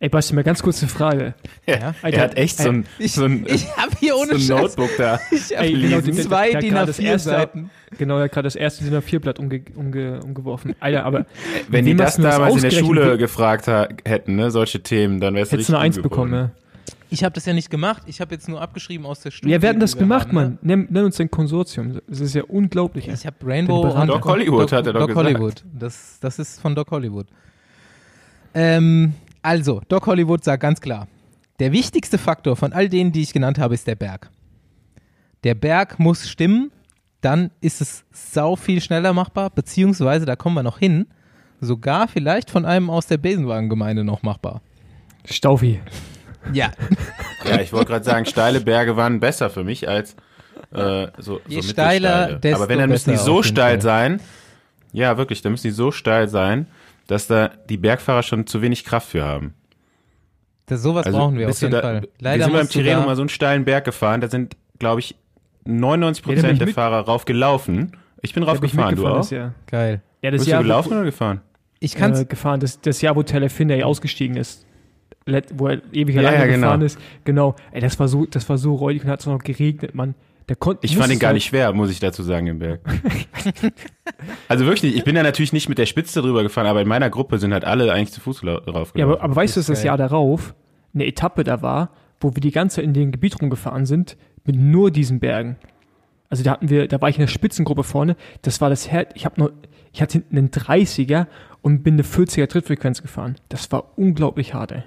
[0.00, 1.34] Ey, Basti, mal ganz kurze Frage.
[1.64, 4.60] Ja, er hat echt so ein, ich so ein, ich habe hier ohne so ein
[4.60, 5.20] Scheiß, Notebook da.
[5.30, 7.70] ich habe Ey, genau, zwei der- DIN gerade das A4 erste- Seiten.
[7.98, 10.74] Genau, er hat gerade das erste DIN A4-Blatt umge umge umgeworfen.
[10.80, 11.26] Alter, aber
[11.68, 12.70] Wenn Wie die das damals in der?
[12.72, 16.50] Schule gefragt ha hätten, ne, solche Themen, dann wär's hättest du eine Eins gut geworden.
[17.12, 19.30] Ich habe das ja nicht gemacht, ich habe jetzt nur abgeschrieben aus der.
[19.30, 19.52] Studie.
[19.52, 20.42] Ja, wir hatten das gemacht, haben, ne?
[20.42, 20.58] Mann.
[20.62, 22.00] Nenn, nenn uns ein Konsortium.
[22.08, 23.06] Das ist ja unglaublich.
[23.06, 25.26] Ich habe Rainbow Doc Hollywood hat er doch Doc gesagt.
[25.26, 25.64] Hollywood.
[25.78, 27.26] Das, das ist von Doc Hollywood.
[28.54, 31.06] Ähm, also, Doc Hollywood sagt ganz klar,
[31.58, 34.30] der wichtigste Faktor von all denen, die ich genannt habe, ist der Berg.
[35.44, 36.70] Der Berg muss stimmen,
[37.20, 41.06] dann ist es sau viel schneller machbar, beziehungsweise, da kommen wir noch hin,
[41.60, 44.62] sogar vielleicht von einem aus der Besenwagengemeinde noch machbar.
[45.24, 45.80] Staufi.
[46.52, 46.72] Ja,
[47.44, 50.14] Ja, ich wollte gerade sagen, steile Berge waren besser für mich als
[50.72, 52.40] äh, so, Je so steiler, mittelsteile.
[52.40, 53.80] desto Aber wenn, dann müssen die so steil Fall.
[53.82, 54.20] sein,
[54.92, 56.66] ja wirklich, dann müssen die so steil sein,
[57.08, 59.54] dass da die Bergfahrer schon zu wenig Kraft für haben.
[60.66, 62.02] das, sowas Also brauchen wir auf jeden da, Fall.
[62.02, 62.68] wir Leider sind beim
[63.00, 65.16] da- mal so einen steilen Berg gefahren, da sind, glaube ich,
[65.64, 67.92] 99 Ja, da bin Prozent ich der Fahrer rauf gelaufen.
[68.22, 69.16] Ich bin rauf Da bin ich gefahren, du auch?
[69.16, 69.54] Das Jahr.
[69.66, 70.00] Geil.
[70.22, 71.40] Ja, das Bist Jahr, du gelaufen oder gefahren?
[71.80, 72.60] Ich kann's, äh, gefahren.
[72.60, 74.64] Das, das Jahr, wo Taylor Finney ausgestiegen ist.
[75.26, 76.66] Let, wo er ewig Ja, lange ja, genau.
[76.66, 76.98] gefahren ist.
[77.24, 77.54] Genau.
[77.70, 80.14] Ey, das war so, das war so räudig und hat es noch geregnet, Mann.
[80.48, 80.84] Der konnte.
[80.84, 82.80] Ich fand ihn gar nicht schwer, muss ich dazu sagen, im Berg.
[84.48, 84.96] also wirklich nicht.
[84.96, 87.52] Ich bin da natürlich nicht mit der Spitze drüber gefahren, aber in meiner Gruppe sind
[87.52, 88.98] halt alle eigentlich zu Fuß raufgelaufen.
[88.98, 89.82] Ja, aber, aber weißt du, dass das.
[89.84, 90.54] Jahr darauf
[90.94, 94.56] eine Etappe da war, wo wir die ganze Zeit in dem Gebiet rumgefahren sind, mit
[94.56, 95.56] nur diesen Bergen.
[96.28, 98.16] Also da hatten wir, da war ich in der Spitzengruppe vorne.
[98.42, 99.52] Das war das Her ich habe nur,
[99.92, 101.26] ich hatte hinten einen 30er
[101.60, 103.36] und bin eine 40er Trittfrequenz gefahren.
[103.48, 104.82] Das war unglaublich hart, ey.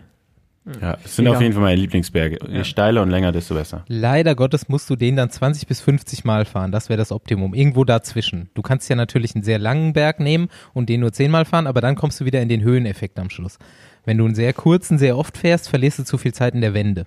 [0.81, 1.33] Ja, es sind Ja.
[1.33, 2.39] auf jeden Fall meine Lieblingsberge.
[2.47, 2.63] Je Ja.
[2.63, 3.83] steiler und länger, desto besser.
[3.87, 6.71] Leider Gottes musst du den dann 20 bis 50 Mal fahren.
[6.71, 7.53] Das wäre das Optimum.
[7.53, 8.49] Irgendwo dazwischen.
[8.55, 11.67] Du kannst ja natürlich einen sehr langen Berg nehmen und den nur 10 Mal fahren,
[11.67, 13.59] aber dann kommst du wieder in den Höheneffekt am Schluss.
[14.05, 16.73] Wenn du einen sehr kurzen sehr oft fährst, verlierst du zu viel Zeit in der
[16.73, 17.05] Wende.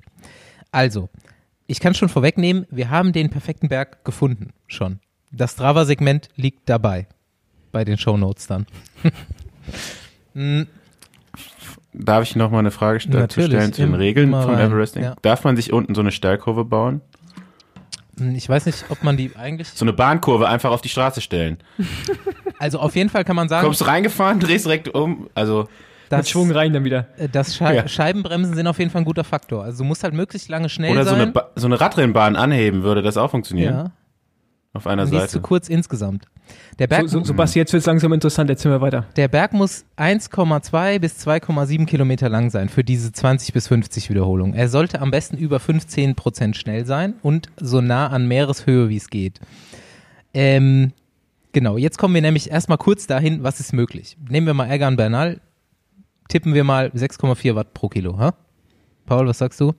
[0.72, 1.08] Also,
[1.66, 4.50] ich kann schon vorwegnehmen, wir haben den perfekten Berg gefunden.
[4.66, 5.00] Schon.
[5.30, 7.06] Das Strava-Segment liegt dabei.
[7.72, 8.66] Bei den Shownotes dann.
[10.34, 10.66] Hm,
[11.92, 14.70] Darf ich noch mal eine Frage st- dazu Natürlich, stellen zu den Regeln vom rein,
[14.70, 15.02] Everesting?
[15.02, 15.16] ja.
[15.22, 17.00] Darf man sich unten so eine Steilkurve bauen?
[18.18, 19.68] hm, ich weiß nicht, ob man die eigentlich.
[19.68, 21.58] So eine Bahnkurve einfach auf die Straße stellen.
[22.60, 25.30] Also auf jeden Fall kann man sagen, Kommst reingefahren, drehst direkt um.
[25.32, 25.68] Also, Mit
[26.10, 27.06] dass Schwung rein dann wieder.
[27.16, 27.86] Äh, Das Schei Ja.
[27.86, 29.62] Scheibenbremsen sind auf jeden Fall ein guter Faktor.
[29.62, 31.20] Also du musst halt möglichst lange schnell oder so sein.
[31.20, 33.74] eine, ba so eine Radrennbahn anheben, würde das auch funktionieren?
[33.74, 33.90] ja.
[34.74, 35.32] Auf einer die ist Seite.
[35.32, 36.26] zu kurz insgesamt.
[36.78, 39.06] Der Berg, So, so, Sebastian, jetzt wird es langsam interessant, erzähl mal weiter.
[39.16, 44.54] der Berg muss 1,2 bis 2,7 Kilometer lang sein für diese 20 bis 50 Wiederholungen.
[44.54, 48.96] Er sollte am besten über 15 Prozent schnell sein und so nah an Meereshöhe wie
[48.96, 49.40] es geht.
[50.34, 50.92] Ähm,
[51.52, 54.16] genau, jetzt kommen wir nämlich erstmal kurz dahin, was ist möglich.
[54.28, 55.40] Nehmen wir mal Egan Bernal,
[56.28, 58.18] tippen wir mal 6,4 Watt pro Kilo.
[58.18, 58.34] Ha?
[59.06, 59.74] Paul, was sagst du?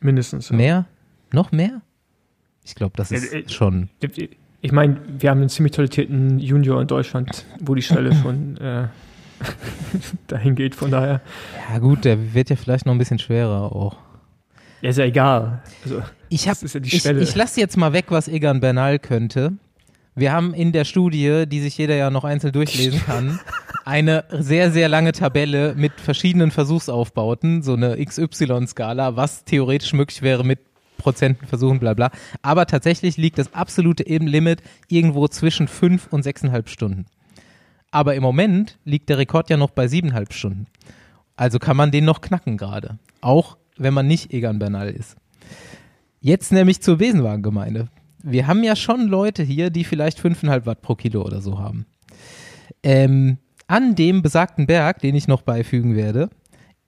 [0.00, 0.48] Mindestens.
[0.50, 0.56] ja.
[0.56, 0.86] Mehr?
[1.32, 1.82] Noch mehr?
[2.68, 3.88] Ich glaube, das ist Äh, äh, schon.
[4.60, 8.88] Ich meine, wir haben einen ziemlich talentierten Junior in Deutschland, wo die Schwelle schon äh,
[10.26, 11.20] dahin geht, von daher.
[11.72, 13.96] Ja gut, der wird ja vielleicht noch ein bisschen schwerer auch.
[14.82, 15.62] Ja, ist ja egal.
[15.84, 17.20] Also, Ich, hab, Das ist ja die ich, Schwelle.
[17.22, 19.54] ich lasse jetzt mal weg, was Egan Bernal könnte.
[20.14, 23.40] Wir haben in der Studie, die sich jeder ja noch einzeln durchlesen kann,
[23.84, 30.44] eine sehr, sehr lange Tabelle mit verschiedenen Versuchsaufbauten, so eine XY-Skala, was theoretisch möglich wäre
[30.44, 30.58] mit
[30.98, 32.10] Prozenten Versuchen, bla bla.
[32.42, 37.06] Aber tatsächlich liegt das absolute im Limit irgendwo zwischen fünf und sechseinhalb Stunden.
[37.90, 40.66] Aber im Moment liegt der Rekord ja noch bei siebeneinhalb Stunden.
[41.36, 42.98] Also kann man den noch knacken gerade.
[43.22, 45.16] Auch wenn man nicht Egan Bernal ist.
[46.20, 47.88] Jetzt nämlich zur Besenwagengemeinde.
[48.22, 51.86] Wir haben ja schon Leute hier, die vielleicht 5,5 Watt pro Kilo oder so haben.
[52.82, 56.28] Ähm, an dem besagten Berg, den ich noch beifügen werde,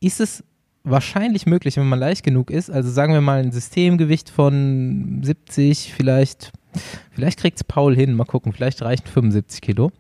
[0.01, 0.45] ist es
[0.85, 5.93] wahrscheinlich möglich, wenn man leicht genug ist, also sagen wir mal ein Systemgewicht von 70,
[5.95, 6.53] vielleicht,
[7.11, 9.93] vielleicht kriegt es Paul hin, mal gucken, vielleicht reichen 75 Kilo,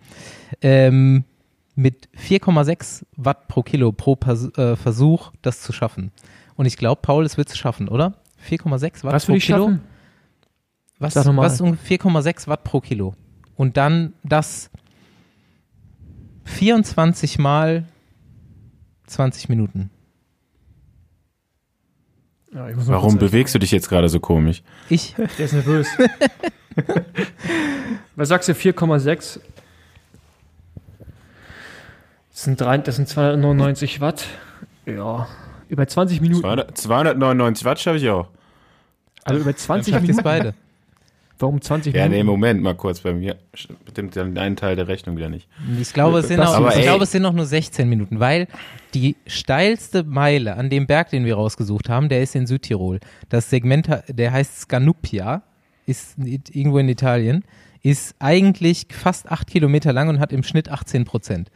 [0.62, 1.24] ähm,
[1.74, 6.12] mit 4,6 Watt pro Kilo pro Pas äh, Versuch das zu schaffen.
[6.56, 8.14] Und ich glaube, Paul, es wird es schaffen, oder?
[8.48, 9.58] 4,6 Watt was pro Kilo.
[9.58, 9.80] schaffen?
[10.98, 13.14] Was, was ist ungefähr 4,6 Watt pro Kilo?
[13.56, 14.70] Und dann das
[16.44, 17.86] 24 mal
[19.06, 19.90] 20 Minuten.
[22.52, 24.62] Ja, ich muss mal Warum bewegst du dich jetzt gerade so komisch?
[24.88, 25.88] Ich, Der ist nervös.
[28.16, 29.40] Was sagst du, 4,6?
[32.32, 34.26] Das sind, drei, das sind 299 Watt.
[34.86, 35.28] Ja,
[35.68, 36.42] über 20 Minuten.
[36.42, 38.28] 200, 299 Watt schaffe ich auch.
[39.24, 40.24] Also über dann 20 schafft ihr es Minuten.
[40.24, 40.54] beide.
[41.38, 42.26] Warum 20 Ja, nee, Minuten?
[42.26, 43.36] Moment mal kurz bei mir.
[43.54, 45.48] Stimmt den einen Teil der Rechnung wieder nicht.
[45.80, 48.46] Ich glaube, es sind, Das- ich glaube, es sind auch nur 16 Minuten, weil
[48.94, 53.00] die steilste Meile an dem Berg, den wir rausgesucht haben, der ist in Südtirol.
[53.28, 55.42] Das Segment, der heißt Scanupia,
[55.86, 57.44] ist irgendwo in Italien,
[57.82, 61.50] ist eigentlich fast 8 Kilometer lang und hat im Schnitt 18 Prozent.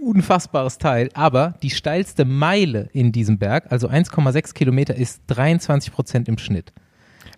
[0.00, 6.28] Unfassbares Teil, aber die steilste Meile in diesem Berg, also 1,6 Kilometer, ist 23 Prozent
[6.28, 6.72] im Schnitt.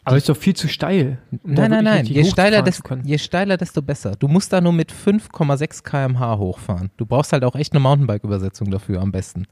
[0.08, 1.18] Aber ist doch viel zu steil.
[1.30, 2.06] um Nein, nein, nein.
[2.06, 3.06] Je steiler, können.
[3.06, 4.16] je steiler, desto besser.
[4.18, 6.90] Du musst da nur mit 5,6 km/h hochfahren.
[6.96, 9.46] Du brauchst halt auch echt eine Mountainbike-Übersetzung dafür am besten.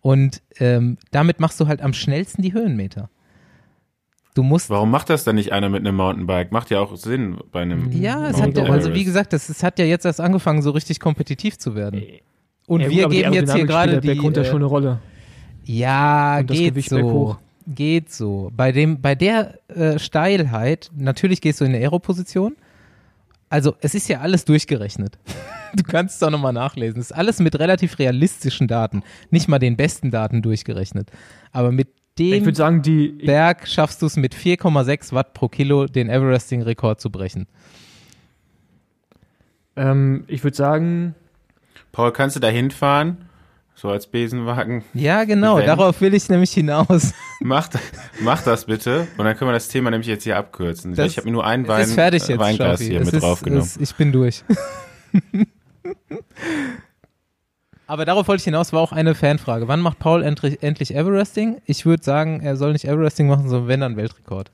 [0.00, 3.08] Und ähm, damit machst du halt am schnellsten die Höhenmeter.
[4.34, 4.68] Du musst.
[4.68, 6.50] Warum macht das dann nicht einer mit einem Mountainbike?
[6.52, 7.90] Macht ja auch Sinn bei einem.
[7.92, 10.72] Ja, es hat ja, also wie gesagt, das, es hat ja jetzt erst angefangen, so
[10.72, 12.02] richtig kompetitiv zu werden.
[12.66, 14.10] Und Ja, gut, wir die geben jetzt hier gerade die.
[14.10, 14.98] Äh, schon eine Rolle.
[15.64, 17.36] Ja, Und das geht Gewicht so.
[17.66, 18.50] Geht so.
[18.54, 22.56] Bei dem, bei der äh, Steilheit, natürlich gehst du in eine Aeroposition.
[23.48, 25.18] Also es ist ja alles durchgerechnet.
[25.76, 27.00] Du kannst es auch nochmal nachlesen.
[27.00, 29.02] Es ist alles mit relativ realistischen Daten.
[29.30, 31.10] Nicht mal den besten Daten durchgerechnet.
[31.50, 33.08] Aber mit Ich dem würde sagen, die.
[33.08, 37.48] Berg schaffst du es mit 4,6 Watt pro Kilo, den Everesting-Rekord zu brechen.
[39.74, 41.16] Ähm, ich würde sagen,
[41.90, 43.28] Paul, kannst du da hinfahren?
[43.84, 44.82] So als Besenwagen.
[44.94, 45.58] Ja, genau.
[45.58, 47.12] Wenn- Darauf will ich nämlich hinaus.
[47.40, 47.68] Mach,
[48.20, 49.06] mach das bitte.
[49.18, 50.94] Und dann können wir das Thema nämlich jetzt hier abkürzen.
[50.94, 52.90] Das- ich habe mir nur ein Wein, ist fertig jetzt, Weinglas Staffi.
[52.92, 53.62] hier es mit ist, draufgenommen.
[53.62, 54.42] Es, ich bin durch.
[57.86, 59.68] Aber darauf wollte ich hinaus, war auch eine Fanfrage.
[59.68, 61.60] Wann macht Paul endlich, endlich Everesting?
[61.66, 64.50] Ich würde sagen, er soll nicht Everesting machen, sondern wenn dann Weltrekord.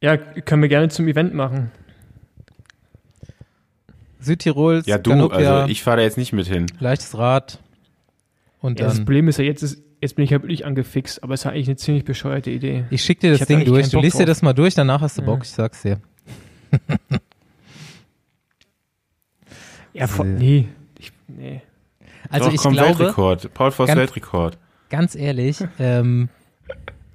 [0.00, 1.72] ja, können wir gerne zum Event machen.
[4.22, 6.66] Südtirol, ja, du, Scanopia, also ich fahre da jetzt nicht mit hin.
[6.80, 7.58] leichtes Rad
[8.60, 8.96] und Ja, das.
[8.98, 11.68] Problem ist ja, jetzt, ist, jetzt bin ich ja wirklich angefixt, aber es ist eigentlich
[11.68, 12.84] eine ziemlich bescheuerte Idee.
[12.90, 13.86] Ich schicke dir das da Ding durch.
[13.90, 15.42] Du Bock liest dir das mal durch, danach hast du Bock, Ja.
[15.42, 16.00] ich sag's dir.
[19.94, 20.34] Ja, vor, Sehr.
[20.34, 20.68] nee.
[20.98, 21.60] Ich, nee.
[22.30, 23.52] Also Doch, ich komm, glaube, Weltrekord.
[23.54, 24.58] Paul Voss ganz- Weltrekord.
[24.88, 26.28] ganz ehrlich, ähm,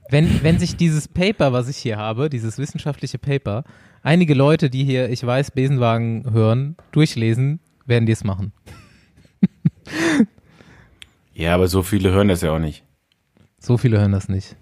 [0.10, 3.63] wenn, wenn sich dieses Paper, was ich hier habe, dieses wissenschaftliche Paper,
[4.03, 8.51] einige Leute, die hier, ich weiß, Besenwagen hören, durchlesen, werden die es machen.
[11.38, 12.83] Ja, aber so viele hören das ja auch nicht.
[13.60, 14.55] So viele hören das nicht.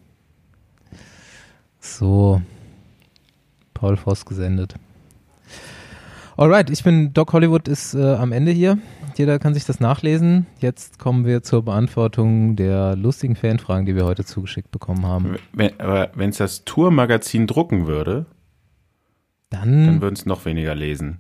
[1.80, 2.42] So.
[3.74, 4.76] Paul Voss gesendet.
[6.36, 8.78] Alright, ich bin Doc Hollywood ist äh, am Ende hier.
[9.16, 10.48] jeder kann sich das nachlesen.
[10.60, 15.38] Jetzt kommen wir zur Beantwortung der lustigen Fanfragen, die wir heute zugeschickt bekommen haben.
[15.54, 18.26] Wenn, aber wenn es das Tourmagazin drucken würde,
[19.62, 21.18] Dann, dann würden es noch weniger lesen.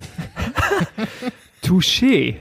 [1.64, 2.36] Touché.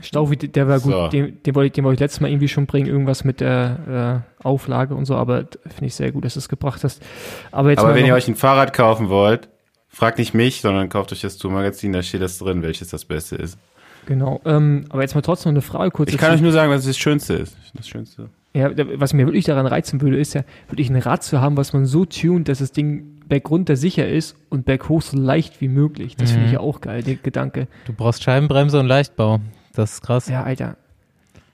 [0.00, 1.08] Staufi, der war gut, So.
[1.08, 4.24] den, den, wollte ich, den wollte ich letztes Mal irgendwie schon bringen, irgendwas mit der
[4.42, 7.02] äh, Auflage und so, aber finde ich sehr gut, dass du es gebracht hast.
[7.50, 9.48] Aber jetzt Aber wenn ihr euch ein Fahrrad kaufen wollt,
[9.88, 13.36] fragt nicht mich, sondern kauft euch das Tourmagazin, da steht das drin, welches das Beste
[13.36, 13.58] ist.
[14.06, 16.10] Genau, ähm, aber jetzt mal trotzdem noch eine Frage kurz.
[16.10, 17.56] Ich kann euch nur sagen, es das Schönste ist.
[17.74, 18.30] Das Schönste.
[18.52, 21.72] ja, was mir wirklich daran reizen würde, ist ja, wirklich ein Rad zu haben, was
[21.72, 26.16] man so tunt, dass das Ding bergunter sicher ist und berghoch so leicht wie möglich.
[26.16, 26.54] Das finde ich Mhm.
[26.56, 27.66] ja auch geil, der Gedanke.
[27.86, 29.40] du brauchst Scheibenbremse und Leichtbau.
[29.74, 30.28] Das ist krass.
[30.28, 30.76] Ja, Alter.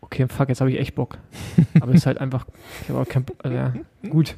[0.00, 1.18] Okay, fuck, jetzt habe ich echt Bock.
[1.80, 2.46] Aber es ist halt einfach,
[2.82, 3.74] ich habe auch keinen Bock, also ja,
[4.10, 4.34] gut.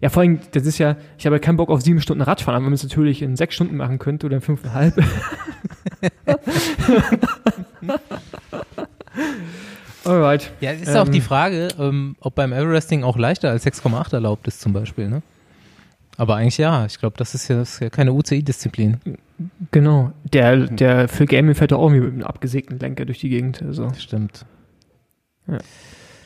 [0.00, 2.56] Ja, vor allem, das ist ja, ich habe ja keinen Bock auf sieben Stunden Radfahren,
[2.56, 4.94] aber wenn man es natürlich in sechs Stunden machen könnte oder in fünfeinhalb.
[10.04, 10.50] Alright.
[10.60, 14.12] Ja, es ist auch Ähm, die Frage, ähm, ob beim Everesting auch leichter als 6,8
[14.12, 15.22] erlaubt ist zum Beispiel, ne?
[16.16, 16.86] Aber eigentlich ja.
[16.86, 18.98] Ich glaube, das ist ja, das ist ja keine UCI-Disziplin.
[19.70, 20.12] Genau.
[20.32, 23.62] Der, der Phil Gaming fährt doch auch mit einem abgesägten Lenker durch die Gegend.
[23.62, 23.90] Also.
[23.98, 24.46] Stimmt.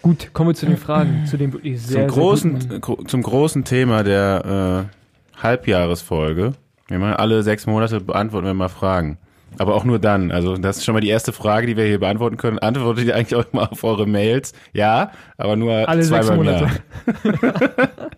[0.03, 3.65] Gut, kommen wir zu den Fragen, zu dem wirklich sehr, Zum großen, sehr zum großen
[3.65, 4.89] Thema der
[5.37, 6.53] äh, Halbjahresfolge.
[6.87, 9.19] Wir machen alle sechs Monate beantworten wir mal Fragen.
[9.59, 10.31] Aber auch nur dann.
[10.31, 12.59] Also das ist schon mal die erste Frage, die wir hier beantworten können.
[12.59, 14.53] Antwortet ihr eigentlich auch mal auf eure Mails?
[14.73, 18.11] Ja, aber nur Alle sechs zweimal im Monate.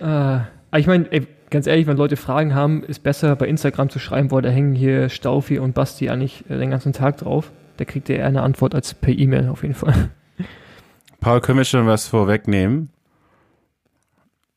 [0.00, 0.38] Äh,
[0.78, 1.08] ich meine,
[1.50, 4.74] ganz ehrlich, wenn Leute Fragen haben, ist besser bei Instagram zu schreiben, weil da hängen
[4.74, 7.52] hier Staufi und Basti eigentlich äh, den ganzen Tag drauf.
[7.76, 10.10] Da kriegt ihr eher eine Antwort als per E-Mail auf jeden Fall.
[11.20, 12.90] Paul, können wir schon was vorwegnehmen?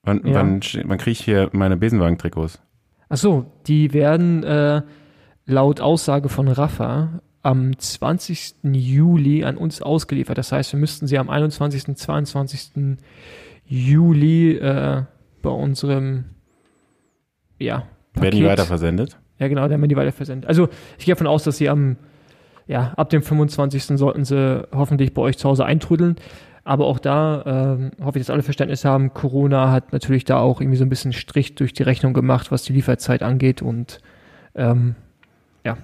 [0.03, 0.35] Wann, Ja.
[0.35, 2.59] wann, wann kriege ich hier meine Besenwagen-Trikots?
[3.09, 4.81] Ach so, die werden äh,
[5.45, 8.55] laut Aussage von Rafa am 20.
[8.63, 10.37] Juli an uns ausgeliefert.
[10.37, 11.95] Das heißt, wir müssten sie am 21.
[11.95, 12.97] 22.
[13.65, 15.03] Juli äh,
[15.41, 16.25] bei unserem
[17.57, 19.17] ja, Werden die Paket- weiterversendet?
[19.37, 20.47] Ja, genau, dann werden die weiterversendet.
[20.47, 21.97] Also ich gehe davon aus, dass sie am,
[22.67, 23.97] ja, ab dem 25.
[23.97, 26.15] sollten sie hoffentlich bei euch zu Hause eintrödeln.
[26.65, 29.13] Aber auch da ähm, hoffe ich, dass alle Verständnis haben.
[29.13, 32.63] Corona hat natürlich da auch irgendwie so ein bisschen Strich durch die Rechnung gemacht, was
[32.63, 33.61] die Lieferzeit angeht.
[33.61, 33.99] Und
[34.55, 34.95] ähm,
[35.65, 35.77] ja,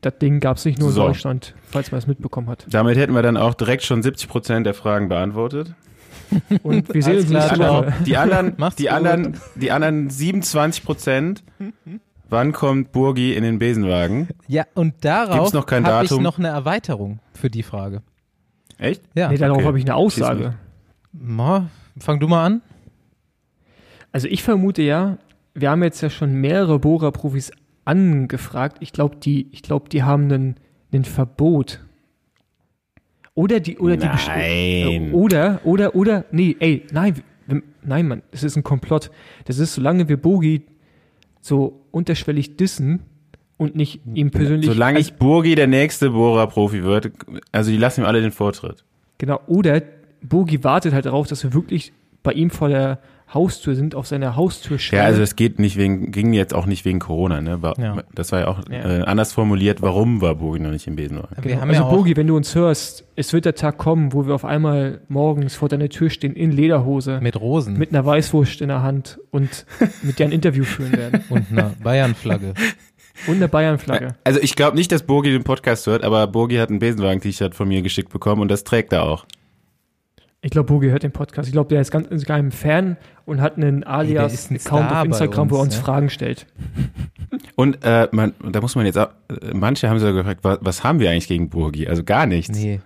[0.00, 1.02] das Ding gab es nicht nur So.
[1.02, 2.66] in Deutschland, falls man es mitbekommen hat.
[2.70, 5.74] Damit hätten wir dann auch direkt schon 70 Prozent der Fragen beantwortet.
[6.62, 7.58] Und wir sehen uns nächste.
[7.58, 7.92] Woche.
[8.04, 8.92] Die anderen, die gut.
[8.92, 11.42] anderen, die anderen 27 Prozent.
[12.28, 14.28] Wann kommt Burgi in den Besenwagen?
[14.46, 18.02] Ja, und darauf habe ich noch eine Erweiterung für die Frage.
[18.76, 19.02] Echt?
[19.14, 19.66] Ja, Nee, darauf okay.
[19.66, 20.54] habe ich eine Aussage.
[21.12, 22.62] Ma, fang du mal an.
[24.12, 25.18] Also ich vermute ja,
[25.54, 27.50] wir haben jetzt ja schon mehrere Bohrer-Profis
[27.84, 28.78] angefragt.
[28.80, 30.30] Ich glaube, die, ich glaube, die haben
[30.92, 31.80] einen Verbot.
[33.38, 34.40] Oder die, oder die best- Nein.
[34.40, 37.14] äh, Oder, oder, oder, nee, ey, nein,
[37.84, 39.12] nein, Mann, das ist ein Komplott.
[39.44, 40.62] Das ist, solange wir Bogi
[41.40, 42.98] so unterschwellig dissen
[43.56, 44.66] und nicht ihm persönlich.
[44.66, 47.12] Solange ich Burgi der nächste Bohrer-Profi wird,
[47.52, 48.84] also die lassen ihm alle den Vortritt.
[49.18, 49.82] Genau, oder
[50.20, 51.92] Bogi wartet halt darauf, dass wir wirklich
[52.24, 52.98] bei ihm vor der
[53.32, 56.84] Haustür sind, auf seiner Haustür Ja, also es geht nicht wegen, ging jetzt auch nicht
[56.84, 57.60] wegen Corona, ne?
[57.62, 58.02] War, Ja.
[58.14, 59.00] Das war ja auch Ja.
[59.00, 61.36] Äh, anders formuliert, warum war Burgi noch nicht im Besenwagen?
[61.42, 61.66] Wir Genau.
[61.66, 64.44] also ja Bogi, wenn du uns hörst, es wird der Tag kommen, wo wir auf
[64.44, 68.82] einmal morgens vor deiner Tür stehen in Lederhose mit Rosen mit einer Weißwurst in der
[68.82, 69.66] Hand und
[70.02, 71.24] mit dir ein Interview führen werden.
[71.28, 72.54] und einer Bayern-Flagge.
[73.26, 74.14] Und eine Bayern-Flagge.
[74.24, 77.66] Also ich glaube nicht, dass Burgi den Podcast hört, aber Burgi hat ein Besenwagen-T-Shirt von
[77.68, 79.26] mir geschickt bekommen und das trägt er auch.
[80.40, 81.48] Ich glaube, Bogi hört den Podcast.
[81.48, 82.96] Ich glaube, der ist ganz insgeheim ein Fan
[83.26, 85.82] und hat einen Alias-Account Star auf Instagram, bei wo er uns, uns ja.
[85.84, 86.46] Fragen stellt.
[87.56, 90.84] Und äh, man, da muss man jetzt auch, äh, manche haben so gefragt, was, was
[90.84, 91.86] haben wir eigentlich gegen Burgi?
[91.88, 92.56] Also gar nichts.
[92.56, 92.80] Nee.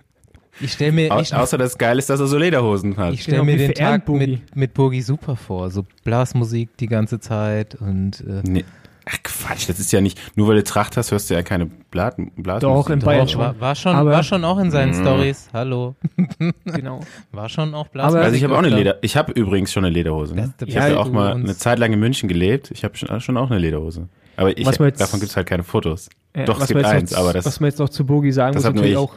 [0.59, 3.13] Ich stelle mir, Au, ich, außer das geil ist, dass er so Lederhosen hat.
[3.13, 4.27] ich stell Genau, mir den Tag Boogie.
[4.27, 5.69] mit, mit Burgi super vor.
[5.71, 8.65] So Blasmusik die ganze Zeit und äh, nee.
[9.05, 11.65] Ach Quatsch, das ist ja nicht, nur weil du Tracht hast, hörst du ja keine
[11.65, 12.61] Blat, Blasmusik.
[12.61, 13.41] Doch, in Bayern schon.
[13.41, 15.01] war, war schon, Aber- war schon auch in seinen Mhm.
[15.01, 15.49] Stories.
[15.53, 15.95] Hallo.
[16.65, 17.01] Genau.
[17.31, 18.23] War schon auch Aber- Blasmusik.
[18.23, 18.69] Also ich habe auch eine.
[18.69, 20.35] Leder, ich habe übrigens schon eine Lederhose.
[20.35, 20.53] Ne?
[20.65, 22.71] Ich habe ja auch mal uns- eine Zeit lang in München gelebt.
[22.71, 24.07] Ich habe schon, schon auch eine Lederhose.
[24.37, 26.09] Aber ich, jetzt- davon gibt's halt keine Fotos.
[26.35, 28.31] Ja, Doch, es was gibt eins, noch, aber das- Was man jetzt noch zu Bogi
[28.31, 28.97] sagen das muss, natürlich ich.
[28.97, 29.13] auch.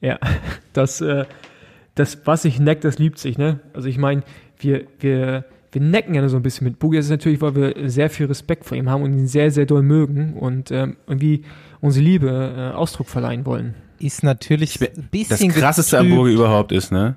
[0.00, 0.18] Ja,
[0.72, 1.24] das, äh,
[1.94, 3.60] das, was sich neckt, das liebt sich, ne?
[3.72, 4.22] Also ich meine,
[4.58, 5.44] wir, wir,
[5.76, 6.96] wir necken ja nur so ein bisschen mit Bogi.
[6.96, 9.66] Das ist natürlich, weil wir sehr viel Respekt vor ihm haben und ihn sehr, sehr
[9.66, 11.44] doll mögen und ähm, irgendwie
[11.82, 13.74] unsere Liebe äh, Ausdruck verleihen wollen.
[13.98, 16.18] Ist natürlich ein Das bisschen krasseste am getrübt.
[16.18, 17.16] Burgi überhaupt ist, ne?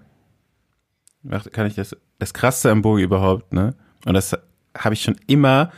[1.53, 1.95] Kann ich das?
[2.17, 3.75] Das krasseste am Burgi überhaupt, ne?
[4.03, 4.37] Und das
[4.77, 5.71] habe ich schon immer,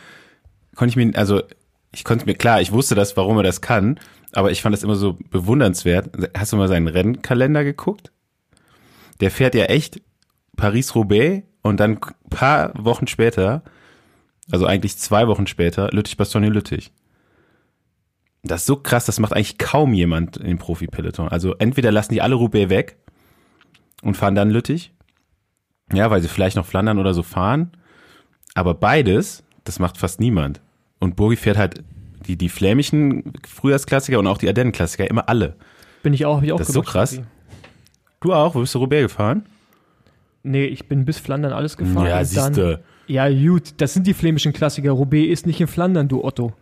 [0.74, 1.44] konnte ich mir, also
[1.94, 4.00] ich konnte mir, klar, ich wusste das, warum er das kann,
[4.32, 6.10] aber ich fand das immer so bewundernswert.
[6.36, 8.12] Hast du mal seinen Rennkalender geguckt?
[9.20, 10.02] Der fährt ja echt
[10.58, 13.64] Paris-Roubaix und dann paar Wochen später,
[14.52, 16.92] also eigentlich zwei Wochen später, Lüttich-Bastogne-Lüttich.
[18.44, 21.28] Das ist so krass, das macht eigentlich kaum jemand im Profi-Peloton.
[21.28, 22.98] Also entweder lassen die alle Roubaix weg
[24.02, 24.94] und fahren dann Lüttich,
[25.94, 27.72] ja, weil sie vielleicht noch Flandern oder so fahren,
[28.54, 30.62] aber beides, das macht fast niemand.
[31.00, 31.84] Und Burgi fährt halt
[32.28, 35.56] die, die flämischen Frühjahrsklassiker und auch die Ardennen-Klassiker immer alle.
[36.04, 37.22] Bin ich auch, hab ich auch Das ist so krass.
[38.20, 38.56] Du auch?
[38.56, 39.46] Wo bist du Roubaix gefahren?
[40.44, 42.08] Nee, ich bin bis Flandern alles gefahren.
[42.08, 42.82] ja, siehste.
[43.08, 44.92] Ja, gut, das sind die flämischen Klassiker.
[44.92, 46.54] Roubaix ist nicht in Flandern, du Otto.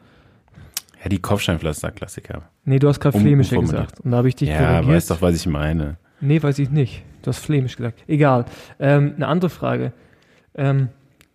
[1.04, 2.44] Ja, die Kopfsteinpflaster-Klassiker.
[2.66, 4.00] Nee, du hast gerade Um- flämische gesagt.
[4.02, 4.96] Und da habe ich dich Ja, korrigiert.
[4.96, 5.98] weißt doch, was ich meine.
[6.20, 7.04] Nee, weiß ich nicht.
[7.22, 8.04] Du hast flämisch gesagt.
[8.08, 8.46] Egal.
[8.80, 9.94] Ähm, eine andere Frage.
[10.56, 10.90] Ähm,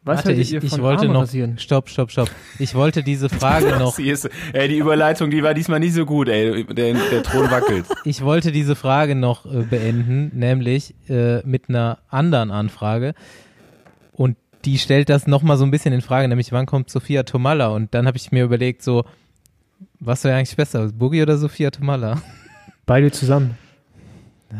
[0.04, 1.22] was Warte, ich, ihr von ich wollte Arme noch.
[1.22, 1.58] rasieren?
[1.58, 2.30] Stopp, stopp, stopp.
[2.58, 3.98] Ich wollte diese Frage noch.
[3.98, 6.64] Ist, ey, die Überleitung, die war diesmal nicht so gut, ey.
[6.64, 7.86] Der, der Thron wackelt.
[8.04, 13.14] Ich wollte diese Frage noch äh, beenden, nämlich äh, mit einer anderen Anfrage.
[14.12, 14.36] Und
[14.66, 17.68] die stellt das nochmal so ein bisschen in Frage, nämlich wann kommt Sophia Tomalla?
[17.68, 19.04] Und dann habe ich mir überlegt, so,
[20.00, 22.20] was wäre eigentlich besser, Boogie oder Sophia Tomalla?
[22.84, 23.56] Beide zusammen.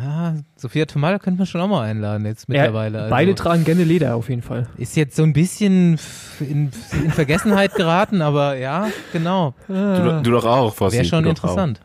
[0.03, 2.97] Ja, Sophia Tomalla könnte man schon auch mal einladen jetzt mittlerweile.
[2.99, 4.67] Ja, also, beide tragen gerne Leder auf jeden Fall.
[4.77, 5.99] Ist jetzt so ein bisschen
[6.41, 9.55] in, in Vergessenheit geraten, aber ja, genau.
[9.69, 10.97] Du, du doch auch, Fossi.
[10.97, 11.81] Wäre schon interessant.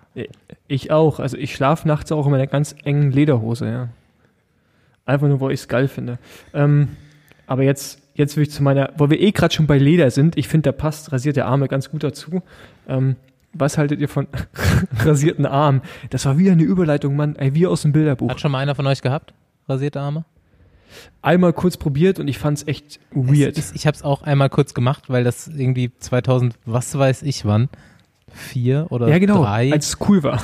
[0.68, 1.20] Ich auch.
[1.20, 3.90] Also ich schlafe nachts auch in meiner ganz engen Lederhose, ja.
[5.06, 6.20] Einfach nur, weil ich es geil finde.
[6.54, 6.90] Ähm,
[7.48, 10.38] aber jetzt, jetzt will ich zu meiner, wo wir eh gerade schon bei Leder sind,
[10.38, 12.44] ich finde, da passt rasierte Arme ganz gut dazu.
[12.88, 13.16] Ähm,
[13.54, 14.28] was haltet ihr von
[15.00, 15.82] rasierten Armen?
[16.10, 18.30] Das war wieder eine Überleitung, Mann, ey, wie aus dem Bilderbuch.
[18.30, 19.34] Hat schon mal einer von euch gehabt?
[19.68, 20.26] Rasierte Arme?
[21.22, 23.58] Einmal kurz probiert und ich fand's echt weird.
[23.58, 27.46] Ist, ich habe es auch einmal kurz gemacht, weil das irgendwie 2000, was weiß ich
[27.46, 27.70] wann,
[28.32, 30.42] vier oder ja, genau, drei, als es cool war.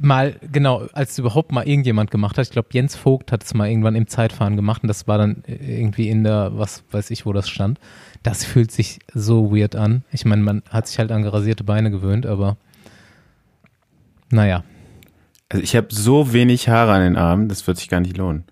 [0.00, 2.46] Mal, genau, als überhaupt mal irgendjemand gemacht hat.
[2.46, 5.42] Ich glaube, Jens Vogt hat es mal irgendwann im Zeitfahren gemacht und das war dann
[5.46, 7.78] äh, irgendwie in der, was weiß ich, wo das stand.
[8.22, 10.04] Das fühlt sich so weird an.
[10.12, 12.56] Ich meine, man hat sich halt an gerasierte Beine gewöhnt, aber
[14.30, 14.64] naja.
[15.48, 18.44] Also ich habe so wenig Haare an den Armen, das wird sich gar nicht lohnen.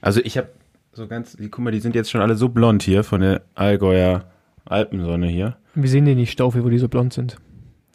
[0.00, 0.48] Also ich habe
[0.92, 3.42] so ganz, die- guck mal, die sind jetzt schon alle so blond hier von der
[3.54, 4.24] Allgäuer
[4.64, 5.56] Alpensonne hier.
[5.74, 7.36] Wir sehen die nicht, Staufe, wo die so blond sind.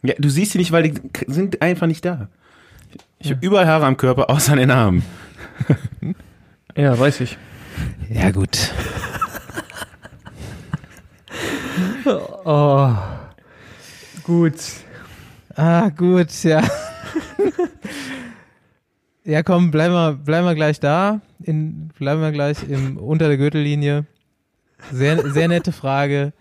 [0.03, 0.93] Ja, du siehst sie nicht, weil die
[1.27, 2.27] sind einfach nicht da.
[3.19, 5.03] Ich habe überall Haare am Körper, außer an den Armen.
[6.75, 7.38] Ja, weiß ich.
[8.10, 8.55] Ja, gut.
[12.45, 12.95] Oh.
[14.23, 14.55] Gut.
[15.55, 16.63] Ah, gut, ja.
[19.25, 21.19] ja, komm, bleiben wir, bleiben wir gleich da.
[21.43, 24.05] In, bleiben wir gleich im, unter der Gürtellinie.
[24.91, 26.31] Sehr, sehr nette Frage.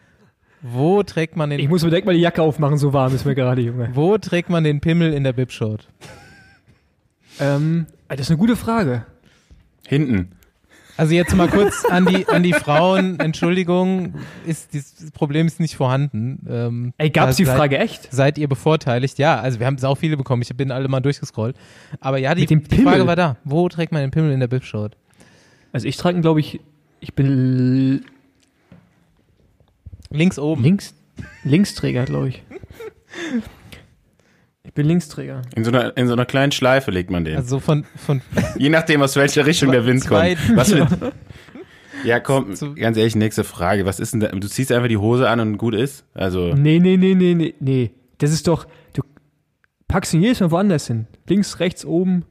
[0.62, 3.24] Wo trägt man Ich den, muss mir direkt mal die Jacke aufmachen, so warm ist
[3.24, 3.90] mir gerade, Junge.
[3.94, 5.88] wo trägt man den Pimmel in der Bibshot?
[7.40, 9.04] Ähm, das ist eine gute Frage.
[9.86, 10.32] Hinten.
[10.98, 13.20] Also jetzt mal kurz an die, an die Frauen.
[13.20, 14.14] Entschuldigung,
[14.46, 16.46] ist, dieses Problem ist nicht vorhanden.
[16.48, 18.10] Ähm, Ey, gab's die seid- Frage echt?
[18.12, 19.18] Seid ihr bevorteiligt?
[19.18, 20.40] Ja, also wir haben sau viele bekommen.
[20.40, 21.54] Ich bin alle mal durchgescrollt.
[22.00, 23.36] Aber ja, die, die Frage war da.
[23.44, 24.96] Wo trägt man den Pimmel in der Bibshot?
[25.72, 26.60] Also ich trage, glaube ich,
[27.00, 28.06] ich bin
[30.10, 30.62] Links oben.
[30.62, 30.94] links,
[31.44, 32.42] Linksträger, glaube ich.
[34.76, 35.40] Ich bin Linksträger.
[35.54, 37.34] In so einer, in so einer kleinen Schleife legt man den.
[37.36, 38.20] Also von, von
[38.58, 40.36] Je nachdem, aus welcher Richtung der Wind kommt.
[40.54, 40.86] Was für,
[42.04, 43.86] ja, komm, So- ganz ehrlich, nächste Frage.
[43.86, 44.28] Was ist denn da?
[44.28, 46.04] Du ziehst einfach die Hose an und gut ist?
[46.12, 47.90] Also, Nee, nee, nee, nee, nee, nee.
[48.18, 49.00] Das ist doch, du
[49.88, 51.06] packst ihn jedes Mal woanders hin.
[51.26, 52.26] Links, rechts, oben.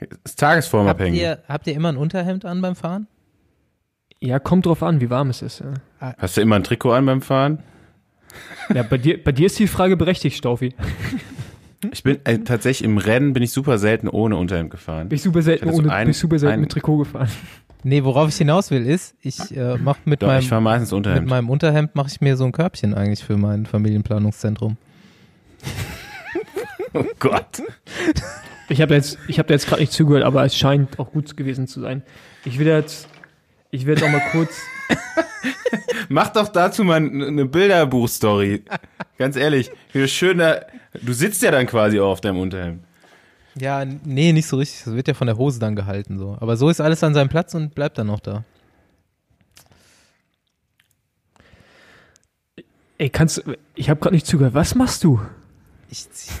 [0.00, 1.20] ist habt tagesformabhängig.
[1.20, 3.08] ihr, habt ihr immer ein Unterhemd an beim Fahren?
[4.20, 5.58] Ja, kommt drauf an, wie warm es ist.
[6.00, 7.64] Ja, Hast du immer ein Trikot an beim Fahren?
[8.72, 10.72] ja bei, dir, bei dir ist die Frage berechtigt, Staufi.
[11.92, 15.08] Ich bin äh, tatsächlich im Rennen bin ich super selten ohne Unterhemd gefahren.
[15.08, 16.72] Bin ich super selten, Ich hatte so ohne, ein- bin ich super selten ein- mit
[16.72, 17.28] Trikot gefahren.
[17.84, 20.90] Nee, worauf ich hinaus will, ist, ich äh, mach mit Doch, meinem ich fahre meistens
[20.90, 21.28] mit Unterhemd.
[21.28, 24.76] meinem Unterhemd mache ich mir so ein Körbchen eigentlich für mein Familienplanungszentrum.
[26.94, 27.62] Oh Gott.
[28.70, 31.36] Ich habe jetzt, ich habe da jetzt gerade nicht zugehört, aber es scheint auch gut
[31.36, 32.02] gewesen zu sein.
[32.44, 33.08] Ich will jetzt,
[33.70, 34.58] ich werde auch mal kurz.
[36.08, 38.62] Mach doch dazu mal eine Bilderbuch-Story.
[39.18, 40.60] Ganz ehrlich, wie schön da,
[41.00, 42.82] du sitzt ja dann quasi auch auf deinem Unterhemd.
[43.56, 44.84] Ja, nee, nicht so richtig.
[44.84, 46.36] Das wird ja von der Hose dann gehalten so.
[46.40, 48.44] Aber so ist alles an seinem Platz und bleibt dann noch da.
[52.98, 54.54] Ey, kannst, du- ich habe gerade nicht zugehört.
[54.54, 55.20] Was machst du?
[55.90, 56.32] Ich zieh,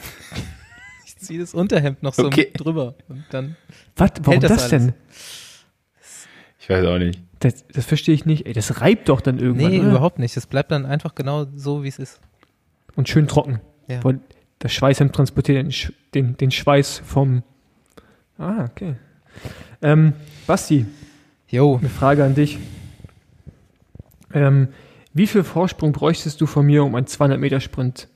[1.06, 2.50] ich zieh das Unterhemd noch so Okay.
[2.56, 3.56] drüber und dann
[3.96, 4.10] Was?
[4.20, 4.84] Warum Hält das das, alles?
[4.86, 4.94] denn?
[6.60, 7.20] Ich weiß auch nicht.
[7.40, 8.46] Das, das verstehe ich nicht.
[8.46, 9.70] Ey, das reibt doch dann irgendwann.
[9.70, 9.90] Nee, oder?
[9.90, 10.36] überhaupt nicht.
[10.36, 12.20] Es bleibt dann einfach genau so, wie es ist.
[12.96, 13.60] und schön trocken.
[13.86, 14.02] Ja.
[14.04, 14.20] Weil
[14.58, 17.42] das Schweißhemd transportiert den, Sch- den, den Schweiß vom.
[18.38, 18.96] Ah, okay.
[19.82, 20.14] Ähm,
[20.46, 20.86] Basti,
[21.48, 22.58] Jo, eine Frage an dich.
[24.34, 24.68] Ähm,
[25.14, 28.08] wie viel Vorsprung bräuchtest du von mir, um einen 200-Meter-Sprint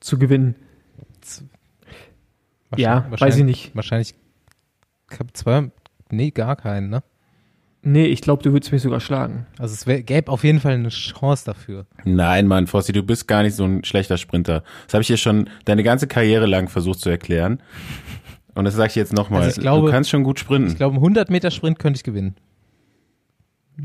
[0.00, 0.56] zu gewinnen?
[2.76, 3.74] Ja, weiß ich nicht.
[3.76, 4.14] Wahrscheinlich
[5.12, 5.70] ich hab zwei,
[6.10, 7.02] nee, gar keinen, ne?
[7.88, 9.46] Nee, ich glaube, du würdest mich sogar schlagen.
[9.58, 11.86] Also es wär, gäbe auf jeden Fall eine Chance dafür.
[12.04, 14.64] Nein, Mann, Fossi, du bist gar nicht so ein schlechter Sprinter.
[14.86, 17.62] Das habe ich dir schon deine ganze Karriere lang versucht zu erklären.
[18.56, 19.42] Und das sage ich jetzt nochmal.
[19.42, 20.68] Also ich glaube- du kannst schon gut sprinten.
[20.70, 22.34] Ich glaube, einen 100 Meter Sprint könnte ich gewinnen.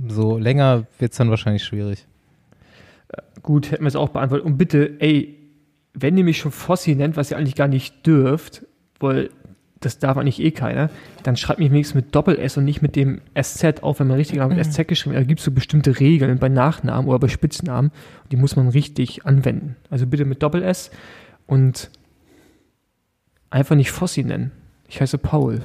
[0.07, 2.07] So länger wird's dann wahrscheinlich schwierig.
[3.43, 4.45] Gut, hätten wir es auch beantwortet.
[4.47, 5.37] Und bitte, ey,
[5.93, 8.65] wenn ihr mich schon Fossi nennt, was ihr eigentlich gar nicht dürft,
[8.99, 9.29] weil
[9.81, 10.89] das darf eigentlich eh keiner,
[11.23, 14.39] dann schreibt mich wenigstens mit Doppel-S und nicht mit dem SZ auf, wenn man richtig
[14.39, 15.23] mit SZ geschrieben hat.
[15.23, 17.91] Da gibt es so bestimmte Regeln bei Nachnamen oder bei Spitznamen,
[18.31, 19.75] die muss man richtig anwenden.
[19.89, 20.91] Also bitte mit Doppel-S
[21.47, 21.89] und
[23.49, 24.51] einfach nicht Fossi nennen.
[24.87, 25.61] Ich heiße Paul.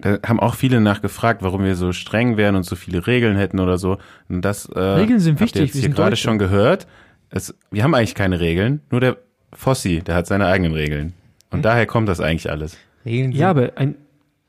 [0.00, 3.58] Da haben auch viele nachgefragt, warum wir so streng wären und so viele Regeln hätten
[3.58, 3.98] oder so.
[4.28, 6.86] Und das äh, Regeln sind habt ihr wichtig, Jetzt wir hier gerade schon gehört.
[7.30, 8.82] Es, wir haben eigentlich keine Regeln.
[8.90, 9.16] Nur der
[9.52, 11.14] Fossi, der hat seine eigenen Regeln.
[11.50, 12.76] Und daher kommt das eigentlich alles.
[13.04, 13.94] Regeln sind, Ja, aber ein,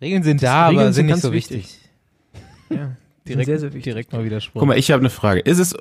[0.02, 1.58] Regeln sind da, Regeln aber sind sind nicht ganz so wichtig.
[1.58, 1.80] wichtig.
[2.70, 2.96] ja,
[3.28, 3.84] Direkt, sehr, sehr wichtig.
[3.84, 4.60] direkt mal Widerspruch.
[4.60, 5.42] Guck mal, ich habe eine Frage.
[5.42, 5.76] Ist es,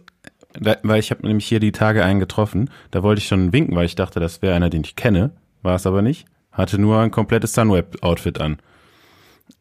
[0.53, 3.75] da, weil ich habe nämlich hier die Tage einen getroffen, da wollte ich schon winken,
[3.77, 5.31] weil ich dachte, das wäre einer, den ich kenne.
[5.63, 6.27] War es aber nicht.
[6.53, 8.59] Hatte nur ein komplettes Sunweb-Outfit an.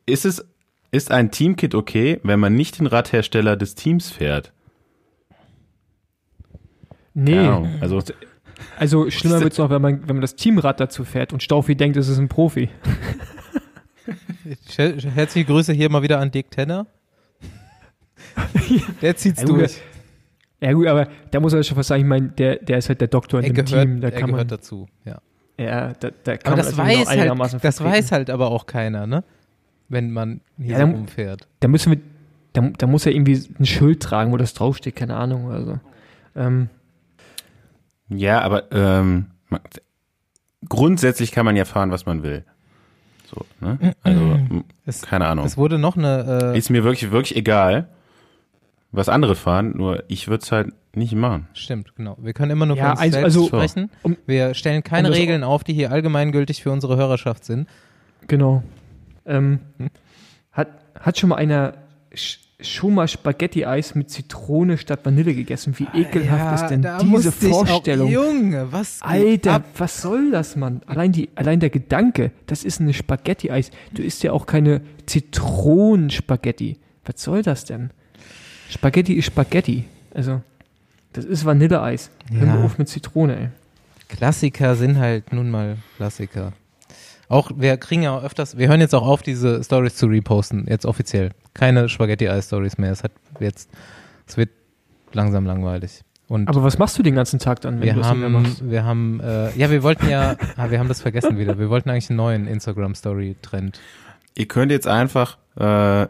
[0.06, 0.46] Ist es,
[0.92, 4.52] ist ein Teamkit okay, wenn man nicht den Radhersteller des Teams fährt?
[7.14, 7.76] Nee, Keine Ahnung.
[7.82, 8.02] Also,
[8.78, 11.76] Also schlimmer wird es noch, wenn man, wenn man das Teamrad dazu fährt und Staufi
[11.76, 12.70] denkt, es ist ein Profi.
[14.78, 16.86] Her- Herzliche Grüße hier mal wieder an Dick Tenner.
[19.02, 19.82] Der zieht's Ja, gut, durch.
[20.62, 23.02] Ja gut, aber da muss er schon was sagen, ich meine, der, der ist halt
[23.02, 24.88] der Doktor in Er dem gehört, Team, da er kann gehört man, dazu.
[25.04, 25.20] Ja.
[25.60, 27.08] ja, da, da kann Aber man das also noch weiß
[27.52, 27.92] halt, das vertreten.
[27.98, 29.24] weiß halt aber auch keiner, ne?
[29.90, 31.48] Wenn man hier Ja, so dann- rumfährt.
[31.60, 32.00] Da müssen wir,
[32.54, 35.80] da, da muss er irgendwie ein Schild tragen, wo das draufsteht, keine Ahnung oder so.
[36.36, 36.70] Ähm,
[38.10, 39.28] ja, aber ähm,
[40.68, 42.44] grundsätzlich kann man ja fahren, was man will.
[43.26, 43.96] So, ne?
[44.04, 44.22] Also,
[44.86, 45.46] Es, keine Ahnung.
[45.46, 47.90] es wurde noch eine, äh, Ist mir wirklich, wirklich egal,
[48.92, 51.48] was andere fahren, nur ich würde es halt nicht machen.
[51.54, 52.16] stimmt, genau.
[52.22, 53.92] Wir können immer nur Ja, von uns also- selbst also- sprechen.
[54.04, 57.68] um- Wir stellen keine um das- Regeln auf, die hier allgemeingültig für unsere Hörerschaft sind.
[58.28, 58.64] genau.
[59.28, 59.60] Ähm,
[60.52, 60.68] hat,
[61.00, 61.74] hat schon mal einer
[62.62, 65.74] schon mal Spaghetti-Eis mit Zitrone statt Vanille gegessen?
[65.78, 68.10] Wie ekelhaft ist denn diese Vorstellung?
[68.10, 70.82] Junge, was Alter, was soll das, Mann?
[70.86, 73.72] Allein, die, allein der Gedanke, das ist eine Spaghetti-Eis.
[73.94, 76.78] Du isst ja auch keine Zitronenspaghetti.
[77.06, 77.92] Was soll das denn?
[78.70, 79.86] Spaghetti ist Spaghetti.
[80.14, 80.42] Also,
[81.14, 82.10] das ist Vanilleeis.
[82.32, 82.64] Hör mal Ja.
[82.66, 83.50] auf mit Zitrone, ey.
[84.08, 86.54] Klassiker sind halt nun mal Klassiker.
[87.28, 90.86] Auch, wir kriegen ja öfters, wir hören jetzt auch auf, diese Stories zu reposten, jetzt
[90.86, 91.32] offiziell.
[91.56, 92.92] Keine Spaghetti-Eis-Stories mehr.
[92.92, 93.72] Es hat jetzt,
[94.28, 94.50] es wird
[95.14, 96.02] langsam langweilig.
[96.28, 98.70] Und Aber was machst du den ganzen Tag dann, wenn wir du das haben, machst?
[98.70, 101.58] wir haben, äh, ja, wir wollten ja, ah, wir haben das vergessen wieder.
[101.58, 103.80] Wir wollten eigentlich einen neuen Instagram-Story-Trend.
[104.36, 106.08] Ihr könnt jetzt einfach äh,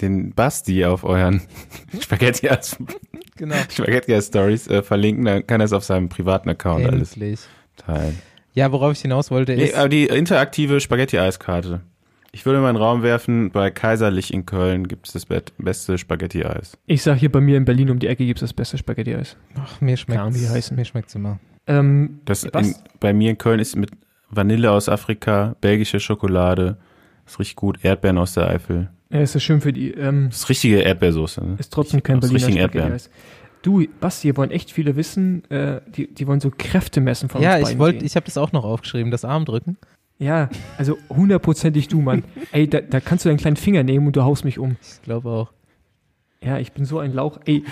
[0.00, 1.42] den Basti auf euren
[2.00, 2.76] Spaghetti als
[3.36, 3.56] Genau.
[3.68, 7.40] Spaghetti als Stories äh, verlinken, dann kann er es auf seinem privaten Account alles Endlich.
[7.76, 8.16] teilen.
[8.52, 11.80] Ja, worauf ich hinaus wollte, Nee, ist, aber die interaktive Spaghetti-Eiskarte.
[12.34, 15.98] Ich würde mal in den Raum werfen, bei Kaiserlich in Köln gibt es das beste
[15.98, 16.76] Spaghetti-Eis.
[16.86, 19.36] Ich sag hier bei mir in Berlin um die Ecke gibt's das beste Spaghetti-Eis.
[19.56, 20.76] ach, mir schmeckt heißen.
[20.76, 21.38] mir schmeckt's immer.
[21.68, 23.92] Ähm, Das in, bei mir in Köln ist mit
[24.30, 26.76] Vanille aus Afrika, belgische Schokolade,
[27.24, 28.90] ist richtig gut, Erdbeeren aus der Eifel.
[29.10, 29.92] ja, ist das schön für die.
[29.92, 31.40] Ähm, Das ist richtige Erdbeersoße.
[31.40, 31.54] Ne?
[31.60, 32.40] Ist trotzdem kein Berliner.
[32.50, 33.10] Spaghetti-Eis.
[33.62, 37.40] Du, Basti, hier wollen echt viele wissen, äh, die, die wollen so Kräfte messen von
[37.40, 39.78] Ja, uns ich beiden wollte, ich habe das auch noch aufgeschrieben, das Armdrücken.
[40.18, 40.48] Ja,
[40.78, 42.24] also hundertprozentig du, Mann.
[42.52, 44.76] Ey, da, da kannst du deinen kleinen Finger nehmen und du haust mich um.
[44.80, 45.52] Ich glaube auch.
[46.42, 47.40] Ja, ich bin so ein Lauch.
[47.46, 47.64] Ey,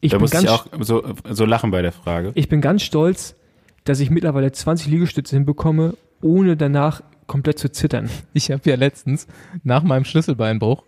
[0.00, 2.32] ich, da bin muss ganz, ich auch so, so lachen bei der Frage.
[2.34, 3.34] ich bin ganz stolz,
[3.84, 8.10] dass ich mittlerweile 20 Liegestütze hinbekomme, ohne danach komplett zu zittern.
[8.34, 9.26] Ich habe ja letztens
[9.64, 10.84] nach meinem Schlüsselbeinbruch,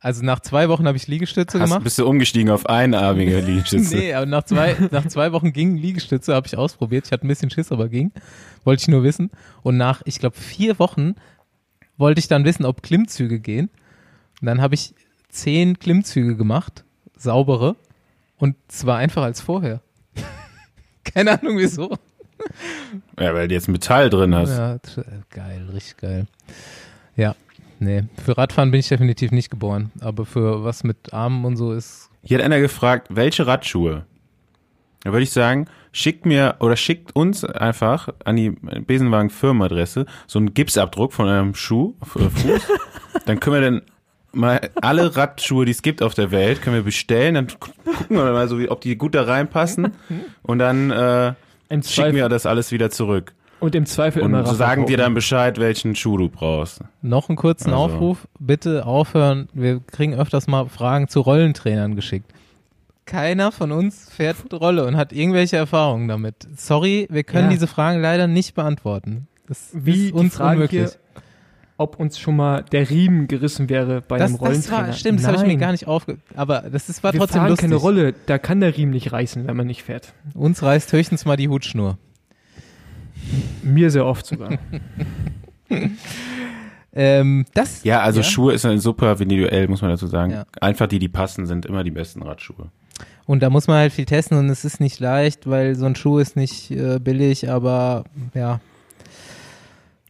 [0.00, 1.84] also nach zwei Wochen habe ich Liegestütze Hast, gemacht.
[1.84, 3.96] bist du umgestiegen auf einarmige Liegestütze?
[3.96, 7.06] Nee, aber nach zwei, nach zwei Wochen ging Liegestütze, habe ich ausprobiert.
[7.06, 8.12] Ich hatte ein bisschen Schiss, aber ging.
[8.64, 9.30] Wollte ich nur wissen.
[9.62, 11.14] Und nach, ich glaube, vier Wochen
[11.96, 13.70] wollte ich dann wissen, ob Klimmzüge gehen.
[14.40, 14.94] Und dann habe ich
[15.28, 16.84] zehn Klimmzüge gemacht,
[17.16, 17.76] saubere.
[18.36, 19.82] Und zwar einfach als vorher.
[21.04, 21.96] Keine Ahnung wieso.
[23.18, 24.56] Ja, weil du jetzt Metall drin hast.
[24.56, 24.78] Ja,
[25.30, 26.26] geil, richtig geil.
[27.16, 27.34] Ja,
[27.80, 29.90] nee, für Radfahren bin ich definitiv nicht geboren.
[30.00, 34.06] Aber für was mit Armen und so ist Hier hat einer gefragt, welche Radschuhe?
[35.04, 40.38] Da würde ich sagen, schickt mir oder schickt uns einfach an die Besenwagen Firmenadresse so
[40.38, 42.62] einen Gipsabdruck von einem Schuh, Fuß.
[43.26, 43.82] dann können wir dann
[44.32, 47.34] mal alle Radschuhe, die es gibt auf der Welt, können wir bestellen.
[47.34, 49.92] Dann gucken wir mal so, ob die gut da reinpassen.
[50.42, 51.34] Und dann äh,
[51.82, 53.34] schicken wir das alles wieder zurück.
[53.60, 56.80] Und im Zweifel immer Und Raffel sagen dir dann Bescheid, welchen Schuh du brauchst.
[57.02, 57.84] Noch einen kurzen Also.
[57.84, 58.28] Aufruf.
[58.38, 59.48] Bitte aufhören.
[59.52, 62.32] Wir kriegen öfters mal Fragen zu Rollentrainern geschickt.
[63.06, 66.34] Keiner von uns fährt Rolle und hat irgendwelche Erfahrungen damit.
[66.56, 67.50] Sorry, wir können Ja.
[67.52, 69.28] diese Fragen leider nicht beantworten.
[69.46, 70.80] Das Wie ist uns die Frage unmöglich.
[70.90, 70.92] hier,
[71.78, 74.86] ob uns schon mal der Riemen gerissen wäre bei das, einem das Rollentrainer.
[74.88, 76.18] war, stimmt, das habe ich mir gar nicht aufge...
[76.36, 77.62] Aber das ist, war Wir trotzdem fahren lustig.
[77.70, 80.12] keine Rolle, da kann der Riemen nicht reißen, wenn man nicht fährt.
[80.34, 81.96] Uns reißt höchstens mal die Hutschnur.
[83.62, 84.58] Mir sehr oft sogar.
[86.94, 90.32] Ähm, das, Ja, also Schuhe ist ein super individuell, muss man dazu sagen.
[90.32, 90.46] Ja.
[90.60, 92.70] Einfach die, die passen, sind immer die besten Radschuhe.
[93.26, 95.94] Und da muss man halt viel testen und es ist nicht leicht, weil so ein
[95.94, 98.04] Schuh ist nicht äh, billig, aber
[98.34, 98.60] ja,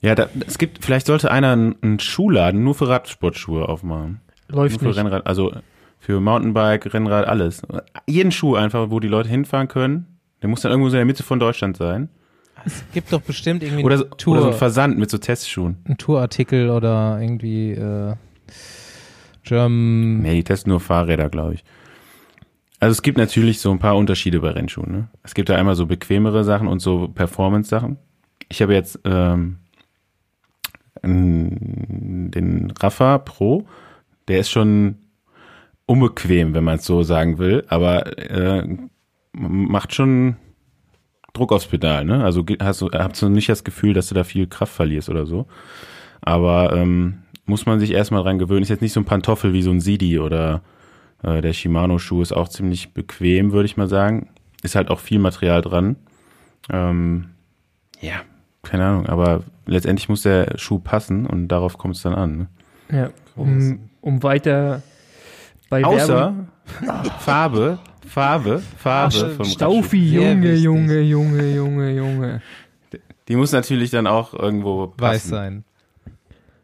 [0.01, 4.21] Ja, da, es gibt, vielleicht sollte einer einen, einen Schuhladen nur für Radsportschuhe aufmachen.
[4.49, 4.97] Läuft nur für nicht.
[4.99, 5.53] Rennrad, also
[5.99, 7.61] für Mountainbike, Rennrad, alles.
[8.07, 10.07] Jeden Schuh einfach, wo die Leute hinfahren können.
[10.41, 12.09] Der muss dann irgendwo so in der Mitte von Deutschland sein.
[12.65, 15.19] Es gibt doch bestimmt irgendwie Oder, so- einen, Tour, oder so ein Versand mit so
[15.19, 15.77] Testschuhen.
[15.85, 18.15] einen Tourartikel oder irgendwie äh,
[19.45, 20.21] German.
[20.23, 21.65] Nee, die testen nur Fahrräder, glaube ich.
[22.81, 24.93] Also es gibt natürlich so ein paar Unterschiede bei Rennschuhen.
[24.93, 25.09] Ne?
[25.25, 27.97] Es gibt da einmal so bequemere Sachen und so Performance-Sachen.
[28.49, 29.59] Ich habe jetzt ähm,
[31.03, 33.67] den Rafa Pro,
[34.29, 34.97] der ist schon
[35.87, 38.67] unbequem, wenn man es so sagen will, aber äh,
[39.33, 40.37] macht schon
[41.39, 42.05] Druck aufs Pedal.
[42.05, 42.23] Ne?
[42.23, 45.27] Also hast du, hast du nicht das Gefühl, dass du da viel Kraft verlierst oder
[45.27, 45.47] so.
[46.21, 48.63] Aber ähm, muss man sich erstmal dran gewöhnen.
[48.63, 50.63] Ist jetzt nicht so ein Pantoffel wie so ein Sidi oder
[51.23, 54.29] äh, der Shimano-Schuh ist auch ziemlich bequem, würde ich mal sagen.
[54.63, 55.97] Ist halt auch viel Material dran.
[56.71, 57.31] Ähm,
[58.01, 58.21] ja,
[58.63, 62.39] keine Ahnung, aber letztendlich muss der Schuh passen und darauf kommt es dann an.
[62.39, 62.49] Ne?
[62.91, 64.83] Ja, um, um weiter
[65.71, 66.35] bei Außer
[66.81, 67.11] Werbung.
[67.19, 67.79] Farbe,
[68.09, 70.55] Farbe, Farbe Ach, vom Staufi, Junge.
[70.55, 72.43] Junge, Junge, Junge, Junge.
[73.29, 75.01] Die muss natürlich dann auch irgendwo passen.
[75.01, 75.65] Weiß sein.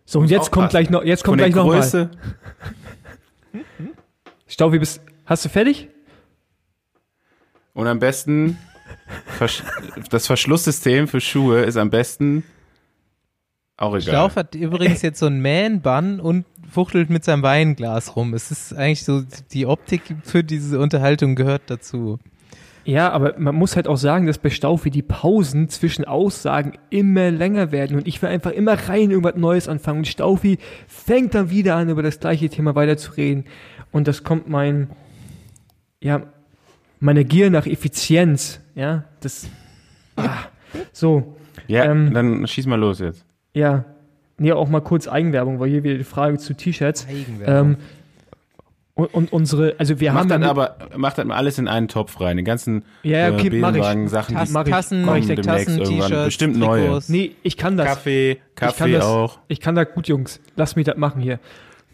[0.06, 1.80] So, und jetzt kommt gleich noch, jetzt Von kommt der gleich noch mal.
[1.80, 2.10] Größe.
[4.46, 5.88] Staufi, bist, hast du fertig?
[7.72, 8.58] Und am besten,
[9.26, 9.62] Versch
[10.10, 12.44] das Verschlusssystem für Schuhe ist am besten
[13.76, 14.02] auch egal.
[14.02, 16.44] Schlauf hat übrigens jetzt so einen Man-Bun und
[16.74, 18.34] fuchtelt mit seinem Weinglas rum.
[18.34, 19.22] Es ist eigentlich so,
[19.52, 22.18] die Optik für diese Unterhaltung gehört dazu.
[22.84, 27.30] Ja, aber man muss halt auch sagen, dass bei Staufi die Pausen zwischen Aussagen immer
[27.30, 31.48] länger werden und ich will einfach immer rein irgendwas Neues anfangen und Staufi fängt dann
[31.48, 33.44] wieder an, über das gleiche Thema weiterzureden
[33.90, 34.90] und das kommt mein,
[36.02, 36.24] ja,
[37.00, 39.48] meine Gier nach Effizienz, ja, das,
[40.16, 40.40] ah,
[40.92, 41.36] so,
[41.68, 43.24] Ja, Ähm, dann schieß mal los jetzt.
[43.54, 43.86] ja,
[44.38, 47.66] nee, auch mal kurz Eigenwerbung, weil hier wieder die Frage zu T-Shirts, Eigenwerbung.
[47.72, 47.76] ähm,
[48.96, 51.66] und, und unsere, also wir Macht haben dann ja- aber, macht dann mal alles in
[51.66, 52.36] einen Topf rein.
[52.36, 53.82] Den ganzen Ja, ja, okay, mach ich.
[54.08, 54.70] Sachen, Tassen, die mach ich.
[54.72, 55.84] Tassen, Mach ich kommen demnächst Tassen.
[55.84, 56.82] T-Shirts, Bestimmt neue.
[56.84, 57.08] Trikots.
[57.08, 57.88] nee, ich kann das.
[57.88, 59.38] Kaffee, Ich kann Kaffee das, auch.
[59.48, 60.38] Ich kann da gut, Jungs.
[60.54, 61.40] Lasst mich das machen hier.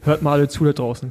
[0.02, 1.10] Hört mal alle zu da draußen.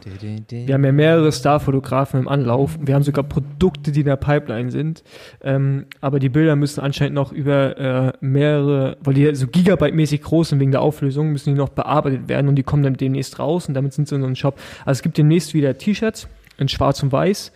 [0.50, 2.78] Wir haben ja mehrere Starfotografen im Anlauf.
[2.82, 5.04] Wir haben sogar Produkte, die in der Pipeline sind.
[5.42, 10.50] Ähm, aber die Bilder müssen anscheinend noch über äh, mehrere, weil die so Gigabyte-mäßig groß
[10.50, 13.68] sind wegen der Auflösung, müssen die noch bearbeitet werden und die kommen dann demnächst raus
[13.68, 14.60] und damit sind sie in unserem Shop.
[14.86, 16.28] Also es gibt demnächst wieder T-Shirts
[16.58, 17.52] in schwarz und weiß,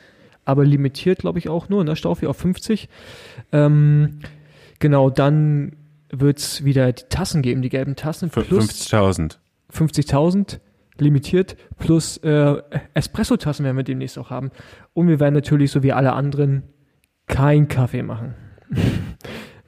[0.46, 1.96] aber limitiert, glaube ich, auch nur, ne?
[1.96, 2.90] Staufi auf 50.
[3.52, 4.20] Ähm,
[4.80, 5.74] genau, dann
[6.12, 8.30] wird's wieder die Tassen geben, die gelben Tassen.
[8.30, 9.38] Für plus 50.000.
[9.74, 10.60] 50.000
[10.98, 12.56] limitiert plus äh,
[12.94, 14.52] Espresso-Tassen werden wir demnächst auch haben.
[14.94, 16.64] Und wir werden natürlich, so wie alle anderen,
[17.28, 18.36] kein Kaffee machen.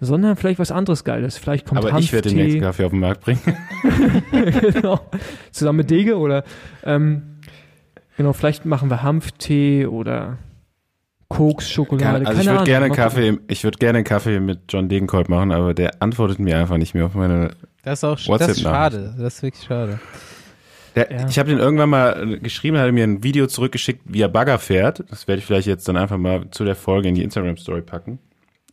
[0.01, 1.37] Sondern vielleicht was anderes Geiles.
[1.37, 2.43] Vielleicht kommt Aber ich werde den Hanftee.
[2.43, 3.39] nächsten Kaffee auf den Markt bringen.
[4.31, 4.99] genau.
[5.51, 6.43] Zusammen mit Dege oder
[6.83, 7.37] ähm,
[8.17, 10.37] genau, vielleicht machen wir Hanftee oder
[11.29, 12.27] Koks, Schokolade.
[12.27, 12.89] also ich keine würde gerne.
[12.91, 16.93] Kaffee, ich würde gerne Kaffee mit John Degenkolb machen, aber der antwortet mir einfach nicht
[16.93, 17.51] mehr auf meine.
[17.83, 19.15] Das ist auch sch- WhatsApp das ist schade.
[19.17, 19.99] Das ist wirklich schade.
[20.95, 21.27] Der, Ja.
[21.29, 24.29] Ich habe den irgendwann mal äh, geschrieben, er hat mir ein Video zurückgeschickt, wie er
[24.29, 25.03] Bagger fährt.
[25.09, 27.81] Das werde ich vielleicht jetzt dann einfach mal zu der Folge in die Instagram Story
[27.81, 28.19] packen.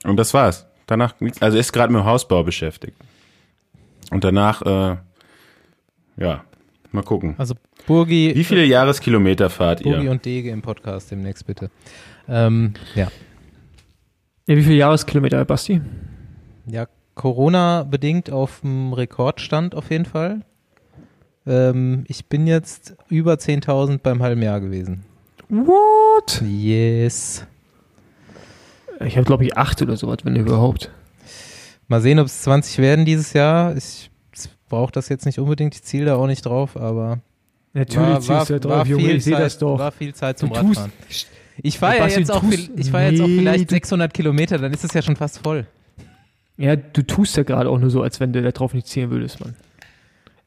[0.05, 0.67] Und das war's.
[0.87, 1.41] Danach nichts.
[1.43, 2.97] Also er ist gerade mit dem Hausbau beschäftigt.
[4.11, 4.97] Und danach, äh,
[6.17, 6.45] ja,
[6.91, 7.35] mal gucken.
[7.39, 7.55] Also
[7.87, 10.11] Burgi, Wie viele Jahreskilometer fahrt Burgi ihr?
[10.11, 11.71] und Dege im Podcast demnächst bitte.
[12.29, 13.09] Ähm, ja.
[14.47, 15.81] Ja, wie viele Jahreskilometer, Basti?
[16.67, 20.43] Ja, Corona bedingt auf dem Rekordstand auf jeden Fall.
[21.47, 25.05] Ähm, ich bin jetzt über 10.000 beim halben Jahr gewesen.
[25.49, 26.43] What?
[26.47, 27.45] Yes.
[29.05, 30.91] Ich habe, glaube ich, acht oder sowas, wenn überhaupt.
[31.89, 33.77] Mal sehen, ob es 20 werden dieses Jahr.
[33.77, 34.11] Ich
[34.69, 37.19] brauche das jetzt nicht unbedingt, ich ziele da auch nicht drauf, aber
[37.75, 39.79] Natürlich war, ziehst war, du da drauf, Junge, ich sehe das doch.
[39.79, 40.93] War viel Zeit Du zum tust, Radfahren.
[41.63, 44.57] Ich fahre ja jetzt auch, viel- ich fahr jetzt auch Nee, vielleicht du- 600 Kilometer,
[44.59, 45.67] dann ist es ja schon fast voll.
[46.57, 49.11] ja, du tust ja gerade auch nur so, als wenn du da drauf nicht zielen
[49.11, 49.55] würdest, Mann.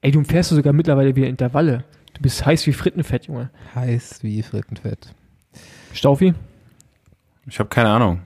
[0.06, 1.84] Ey, du fährst sogar mittlerweile wieder Intervalle.
[2.14, 3.50] Du bist heiß wie Frittenfett, Junge.
[3.74, 5.16] Heiß wie Frittenfett.
[5.94, 6.36] Staufi?
[7.48, 8.22] Ich habe keine Ahnung.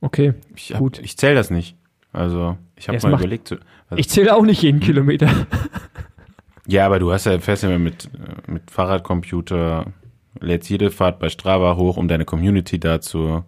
[0.00, 0.34] Okay.
[0.54, 1.00] Ich, hab, Gut.
[1.00, 1.76] ich zähle das nicht.
[2.12, 3.50] Also, ich habe mal macht- überlegt.
[3.50, 5.28] Also, Ich zähle auch nicht jeden Kilometer.
[6.68, 9.86] ja, aber du hast ja, fährst ja mit, äh, mit Fahrradcomputer,
[10.38, 13.42] lädst jede Fahrt bei Strava hoch, um deine Community dazu.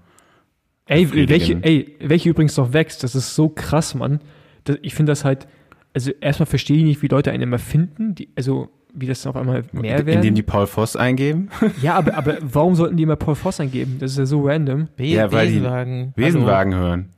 [0.86, 4.18] Ey, welche, ey, welche übrigens noch wächst, das ist so krass, Mann.
[4.64, 5.46] Das, ich finde das halt,
[5.94, 9.36] also erstmal verstehe ich nicht, wie Leute einen immer finden, die, also wie das auf
[9.36, 10.34] einmal mehr Indem werden.
[10.34, 11.48] die Paul Voss eingeben.
[11.82, 13.98] ja, aber, aber warum sollten die immer Paul Voss eingeben?
[14.00, 14.88] Das ist ja so random.
[14.96, 16.12] Be Ja, weil die Besenwagen.
[16.16, 17.08] Wesenwagen hören.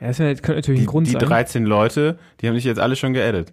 [0.00, 1.20] Ja, das könnte natürlich Die, ein Grund die sein.
[1.20, 3.52] 13 Leute, die haben dich jetzt alle schon geaddet.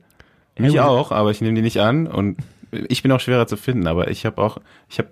[0.58, 0.80] Mich gut.
[0.80, 2.38] auch, aber ich nehme die nicht an und
[2.72, 4.60] ich bin auch schwerer zu finden, aber ich habe auch,
[4.90, 5.10] ich habe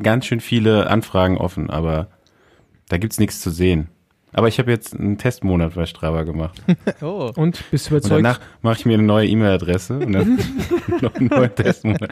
[0.00, 2.08] ganz schön viele Anfragen offen, aber
[2.88, 3.88] da gibt's nichts zu sehen.
[4.32, 6.62] Aber ich habe jetzt einen Testmonat bei Strava gemacht.
[7.02, 8.24] Oh, Und bist du Und überzeugt?
[8.24, 10.38] danach mache ich mir eine neue E-Mail-Adresse und dann
[11.00, 12.10] noch einen neuen Testmonat.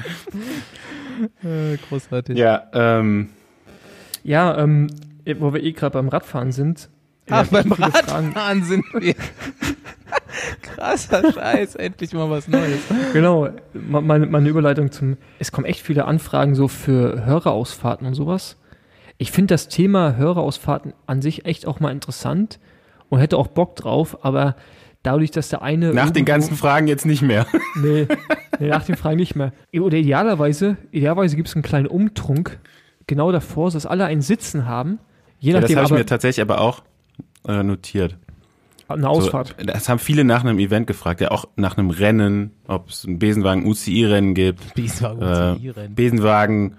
[1.45, 2.37] äh, großartig.
[2.39, 3.29] Ja, ähm,
[4.23, 4.89] Ja, ähm,
[5.39, 6.89] wo wir eh gerade beim Radfahren sind.
[7.31, 8.27] Ach, haben beim viele Fragen.
[8.29, 9.15] Radfahren sind wir.
[10.63, 12.81] Krasser Scheiß, endlich mal was Neues.
[13.13, 15.17] Genau, me- meine, meine Überleitung zum.
[15.39, 18.57] Es kommen echt viele Anfragen so für Hörerausfahrten und sowas.
[19.19, 22.59] Ich finde das Thema Hörerausfahrten an sich echt auch mal interessant
[23.09, 24.57] und hätte auch Bock drauf, aber
[25.03, 25.93] dadurch, dass der eine.
[25.95, 27.47] nach den ganzen Fragen jetzt nicht mehr.
[27.79, 28.07] Nee,
[28.59, 29.53] nee, nach den Fragen nicht mehr.
[29.79, 32.59] Oder idealerweise, idealerweise gibt es einen kleinen Umtrunk
[33.07, 34.99] genau davor, dass alle einen Sitzen haben.
[35.39, 36.83] Je Ja, das nachdem, habe ich mir tatsächlich aber auch
[37.47, 38.17] äh, notiert.
[38.89, 39.55] eine Ausfahrt.
[39.59, 43.05] So, das haben viele nach einem Event gefragt, ja auch nach einem Rennen, ob es
[43.05, 45.95] ein Besenwagen UCI-Rennen gibt, Besenwagen äh, UCI-Rennen.
[45.95, 46.77] Besenwagen,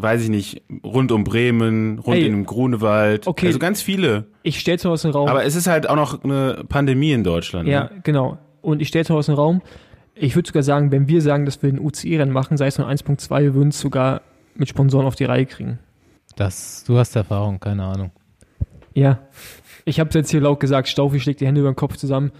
[0.00, 2.26] weiß ich nicht, rund um Bremen, rund Ey.
[2.26, 3.46] in dem Grunewald, Okay.
[3.46, 4.26] also ganz viele.
[4.42, 5.28] Ich stell's mal aus dem Raum.
[5.28, 7.68] Aber es ist halt auch noch eine Pandemie in Deutschland.
[7.68, 7.90] Ja, Ne?
[8.02, 8.38] genau.
[8.62, 9.62] Und ich stelle es mal aus dem Raum.
[10.14, 12.88] Ich würde sogar sagen, wenn wir sagen, dass wir ein UCI-Rennen machen, sei es nur
[12.88, 14.22] 1.2, wir würden es sogar
[14.54, 15.78] mit Sponsoren auf die Reihe kriegen.
[16.36, 18.10] Das, du hast Erfahrung, keine Ahnung.
[18.94, 19.20] Ja.
[19.84, 22.32] Ich habe es jetzt hier laut gesagt, Staufi schlägt die Hände über den Kopf zusammen.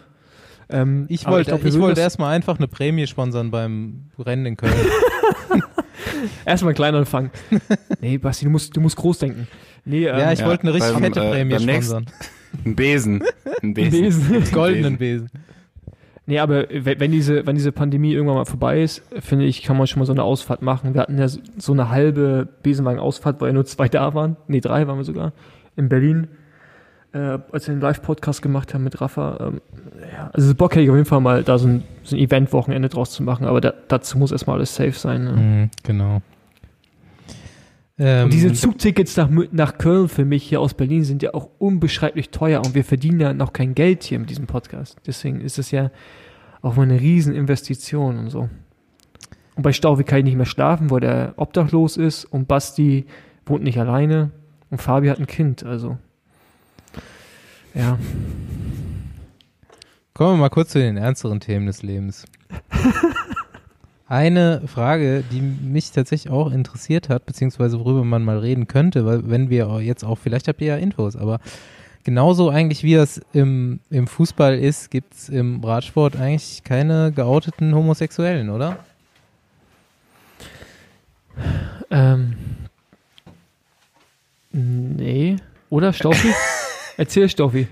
[0.71, 4.75] Ähm, Ich wollte das- erstmal einfach eine Prämie sponsern beim Rennen in Köln.
[6.45, 7.31] erstmal klein anfangen.
[8.01, 9.49] nee, Basti, du musst, du musst groß denken.
[9.85, 12.07] Nee, ähm, ja, ich ja, wollte eine richtig beim, fette äh, Prämie sponsern.
[12.65, 13.23] Ein Besen.
[13.63, 14.01] Ein Besen.
[14.01, 14.53] Besen.
[14.53, 15.31] Goldenen Besen.
[16.27, 19.87] Nee, aber wenn diese, wenn diese Pandemie irgendwann mal vorbei ist, finde ich, kann man
[19.87, 20.93] schon mal so eine Ausfahrt machen.
[20.93, 24.37] Wir hatten ja so so eine halbe Besenwagen-Ausfahrt, weil ja nur zwei da waren.
[24.47, 25.33] Nee, drei waren wir sogar.
[25.77, 26.29] In Berlin.
[27.13, 29.39] Äh, als wir den Live-Podcast gemacht haben mit Rafa.
[29.41, 29.61] Ähm,
[30.13, 32.89] ja, also Bock hätte ich auf jeden Fall mal da so ein, so ein Event-Wochenende
[32.89, 35.25] draus zu machen, aber da, dazu muss erstmal alles safe sein.
[35.25, 35.33] Ne?
[35.33, 36.23] Mhm, genau.
[37.99, 41.49] Ähm, Und diese Zugtickets nach, nach Köln für mich hier aus Berlin sind ja auch
[41.59, 44.97] unbeschreiblich teuer und wir verdienen ja noch kein Geld hier mit diesem Podcast.
[45.07, 45.91] Deswegen ist es ja
[46.63, 48.49] auch mal eine Rieseninvestition und so.
[49.57, 53.07] Und bei Stauwe kann ich nicht mehr schlafen, weil der obdachlos ist und Basti
[53.45, 54.31] wohnt nicht alleine
[54.71, 55.99] und Fabi hat ein Kind, also.
[57.75, 57.99] Ja.
[60.19, 62.25] Kommen wir mal kurz zu den ernsteren Themen des Lebens.
[64.09, 69.31] Eine Frage, die mich tatsächlich auch interessiert hat, beziehungsweise worüber man mal reden könnte, weil
[69.31, 71.39] wenn wir jetzt auch, vielleicht habt ihr ja Infos, aber
[72.03, 78.51] genauso eigentlich wie das im, im Fußball ist, gibt's im Radsport eigentlich keine geouteten Homosexuellen,
[78.51, 78.81] oder?
[81.93, 82.35] Ähm.
[84.51, 85.37] Nee.
[85.71, 86.35] Oder Staufi?
[86.97, 87.69] Erzähl Staufi.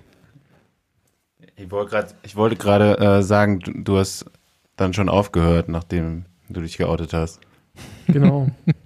[1.57, 4.27] Ich wollte gerade, ich wollte gerade äh, sagen, du, du hast
[4.77, 7.41] dann schon aufgehört, nachdem du dich geoutet hast.
[8.09, 8.49] Genau.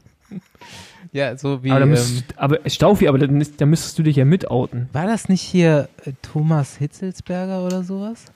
[1.12, 1.70] Ja, so wie.
[1.72, 4.88] aber, da Ähm, müsstest, aber Staufi, aber dann, ist- dann müsstest du dich ja mitouten.
[4.92, 8.26] war das nicht hier äh, Thomas Hitzelsberger oder sowas?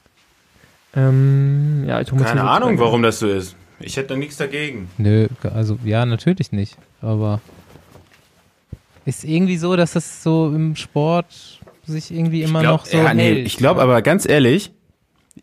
[0.96, 2.42] Ähm, ja, Thomas Keine.
[2.42, 3.54] Ahnung, warum das so ist.
[3.78, 4.90] Ich hätte da nichts dagegen.
[4.98, 6.76] Nö, also ja, natürlich nicht.
[7.00, 7.40] Aber
[9.04, 13.14] ist irgendwie so, dass das so im Sport sich irgendwie immer glaub, noch so ja,
[13.14, 13.46] nee, hält.
[13.46, 14.72] ich glaube aber ganz ehrlich,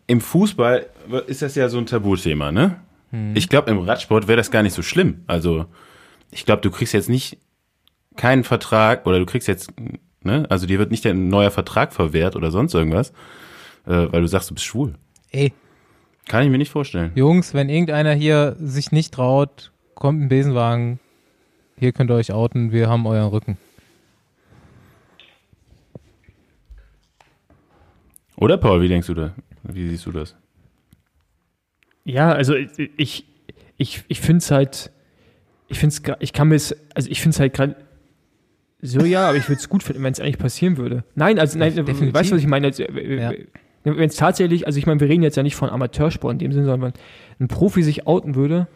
[0.06, 0.86] im Fußball
[1.26, 2.76] ist das ja so ein Tabuthema, ne?
[3.10, 3.32] Hm.
[3.36, 5.22] Ich glaube, im Radsport wäre das gar nicht so schlimm.
[5.26, 5.66] Also,
[6.30, 7.38] ich glaube, du kriegst jetzt nicht
[8.16, 9.70] keinen Vertrag oder du kriegst jetzt,
[10.22, 10.46] ne?
[10.48, 13.10] Also, dir wird nicht ein neuer Vertrag verwehrt oder sonst irgendwas,
[13.86, 14.94] äh, weil du sagst, du bist schwul.
[15.30, 15.52] Ey,
[16.26, 17.12] Kann ich mir nicht vorstellen.
[17.14, 21.00] Jungs, wenn irgendeiner hier sich nicht traut, kommt ein Besenwagen.
[21.78, 23.58] Hier könnt ihr euch outen, wir haben euren Rücken.
[28.42, 29.34] Oder Paul, wie denkst du da?
[29.62, 30.34] Wie siehst du das?
[32.04, 33.24] Ja, also ich,
[33.76, 34.90] ich, ich finde es halt,
[35.68, 37.76] ich finde es, ich kann mir es, also ich finde es halt gerade
[38.80, 41.04] so, ja, aber ich würde es gut finden, wenn es eigentlich passieren würde.
[41.14, 42.12] Nein, also nein, Definitiv.
[42.12, 42.66] weißt du, was ich meine?
[42.66, 43.32] Also, Ja.
[43.84, 46.52] Wenn es tatsächlich, also ich meine, wir reden jetzt ja nicht von Amateursport in dem
[46.52, 46.92] Sinne, sondern
[47.38, 48.66] wenn ein Profi sich outen würde,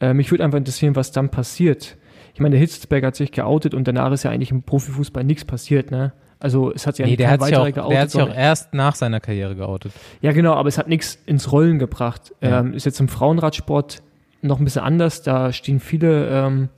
[0.00, 1.98] äh, mich würde einfach interessieren, was dann passiert.
[2.34, 5.44] Ich meine, der Hitzelsberger hat sich geoutet und danach ist ja eigentlich im Profifußball nichts
[5.44, 6.12] passiert, ne?
[6.40, 8.20] Also es hat sich ja Nee, der kein hat sich auch, weiterer der hat sich
[8.20, 9.92] auch erst nach seiner Karriere geoutet.
[10.22, 12.32] ja, genau, aber es hat nichts ins Rollen gebracht.
[12.40, 12.60] Ja.
[12.60, 14.02] Ähm, ist jetzt im Frauenradsport
[14.40, 15.22] noch ein bisschen anders.
[15.22, 16.68] Da stehen viele, ähm,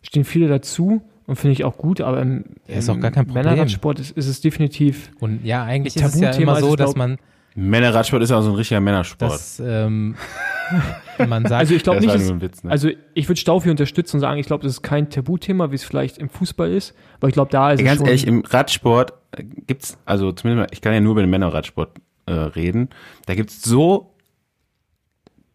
[0.00, 3.10] stehen viele dazu und finde ich auch gut, aber im, Ja, ist im auch gar
[3.10, 3.44] kein Problem.
[3.44, 5.10] Männerradsport ist, ist es definitiv.
[5.20, 7.18] Und ja, eigentlich ist es ja Tabuthema immer ist so, dass glaub- man,
[7.56, 9.32] Männerradsport ist auch so ein richtiger Männersport.
[9.32, 10.14] dass ähm,
[11.28, 12.70] man sagt, Also ich glaube nicht, nur ein Witz, ne?
[12.70, 15.84] also ich würde Staufi unterstützen und sagen, ich glaube, das ist kein Tabuthema, wie es
[15.84, 18.06] vielleicht im Fußball ist, aber ich glaube, da ist Ey, es ganz schon.
[18.06, 21.98] ehrlich, im Radsport äh, gibt's, also zumindest mal, ich kann ja nur über den Männerradsport
[22.26, 22.88] äh, reden,
[23.26, 24.14] da gibt's so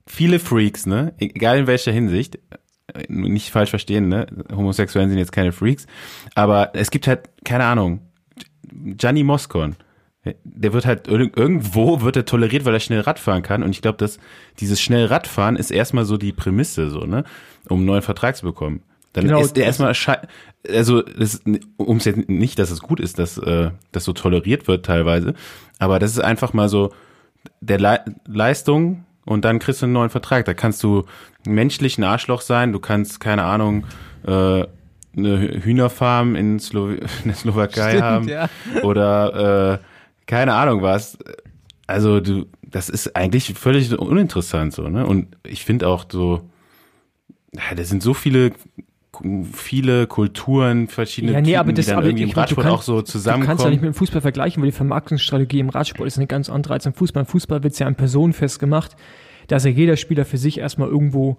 [0.08, 1.14] viele Freaks, ne?
[1.20, 4.28] Egal in welcher Hinsicht, äh, nicht falsch verstehen, ne?
[4.52, 5.88] Homosexuellen sind jetzt keine Freaks,
[6.36, 8.02] aber es gibt halt, keine Ahnung,
[8.72, 9.76] Gianni Moscon.
[10.44, 13.64] Der wird halt irg- irgendwo wird er toleriert, weil er schnell Radfahren kann.
[13.64, 14.20] Und ich glaube, dass
[14.60, 17.24] dieses schnell Radfahren ist erstmal so die Prämisse, so, ne?
[17.70, 18.82] Um einen neuen Vertrag zu bekommen.
[19.14, 20.28] Dann Genau, ist er das- erstmal
[20.70, 21.04] also
[21.78, 25.34] um es jetzt nicht, dass es gut ist, dass äh, das so toleriert wird teilweise,
[25.80, 26.94] aber das ist einfach mal so
[27.62, 30.44] der Le Leistung und dann kriegst du einen neuen Vertrag.
[30.46, 31.06] Da kannst du
[31.48, 33.86] menschlich ein Arschloch sein, du kannst keine Ahnung
[34.28, 34.66] äh,
[35.18, 38.50] eine Hühnerfarm in, Slo in der Slowakei Stimmt, haben ja.
[38.84, 39.86] oder äh,
[40.30, 41.18] keine Ahnung was.
[41.88, 45.06] Also du, das ist eigentlich völlig uninteressant so, ne?
[45.08, 46.42] Und ich finde auch so,
[47.54, 48.52] ja, da sind so viele
[49.54, 52.80] viele Kulturen, verschiedene Ja, nee, aber Typen, das- die dann aber irgendwie im Radsport kannst-
[52.80, 53.70] auch so Du kannst ja zusammenkommen.
[53.72, 56.86] nicht mit dem Fußball vergleichen, weil die Vermarktungsstrategie im Radsport ist eine ganz andere als
[56.86, 57.24] im Fußball.
[57.24, 58.96] Im Fußball wird es ja an Personen festgemacht.
[59.48, 61.38] Da ist ja jeder Spieler für sich erstmal irgendwo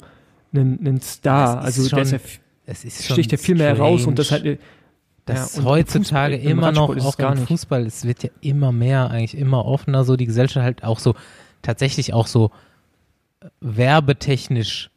[0.52, 1.62] ein, ein Star.
[1.62, 2.24] Das ist Also der ist schon ja,
[2.66, 4.58] es ist schon sticht ja viel mehr heraus und das halt
[5.34, 7.48] dass ja, heutzutage Fußball- im immer noch, auch gar im nicht.
[7.48, 11.14] Fußball, es wird ja immer mehr, eigentlich immer offener, so die Gesellschaft halt auch so,
[11.62, 12.50] tatsächlich auch so
[13.40, 14.90] äh, werbetechnisch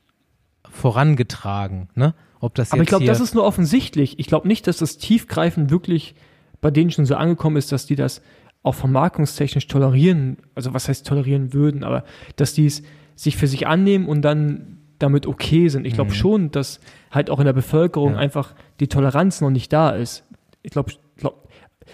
[0.70, 2.14] vorangetragen, ne?
[2.40, 4.20] Ob das Aber jetzt ich glaube, das ist nur offensichtlich.
[4.20, 6.14] Ich glaube nicht, dass das tiefgreifend wirklich
[6.60, 8.22] bei denen schon so angekommen ist, dass die das
[8.64, 12.04] auch vermarkungstechnisch tolerieren, also was heißt tolerieren würden, aber
[12.36, 12.84] dass die es
[13.16, 15.86] sich für sich annehmen und dann damit okay sind.
[15.86, 16.16] Ich glaube Mhm.
[16.16, 16.80] schon, dass
[17.12, 18.18] halt auch in der Bevölkerung Ja.
[18.20, 20.24] einfach die Toleranz noch nicht da ist.
[20.64, 21.48] Ich glaube, glaub,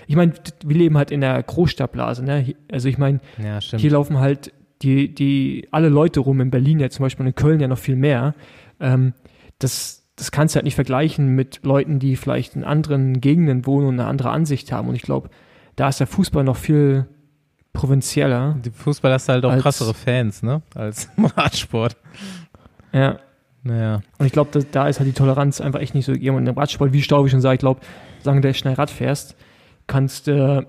[0.07, 0.34] ich meine,
[0.66, 2.53] wir leben halt in der Großstadtblase, ne?
[2.72, 6.89] Also ich meine, ja, hier laufen halt die, die, alle Leute rum, in Berlin ja
[6.89, 8.34] zum Beispiel, in Köln ja noch viel mehr.
[8.80, 9.14] Ähm,
[9.57, 13.88] das, das kannst du halt nicht vergleichen mit Leuten, die vielleicht in anderen Gegenden wohnen
[13.88, 14.88] und eine andere Ansicht haben.
[14.88, 15.30] Und ich glaube,
[15.76, 17.07] da ist der Fußball noch viel
[17.74, 18.57] provinzieller.
[18.64, 20.62] Die Fußball hast du halt auch krassere Fans, ne?
[20.76, 21.97] Als Radsport.
[22.94, 23.20] Ja.
[23.64, 24.02] Naja.
[24.18, 26.38] Und ich glaube, da, ist halt die Toleranz einfach echt nicht so gegeben.
[26.38, 27.82] Und im Radsport, wie Staubi schon sagt, ich glaube,
[28.22, 29.36] solange du schnell Rad fährst,
[29.88, 30.66] kannst du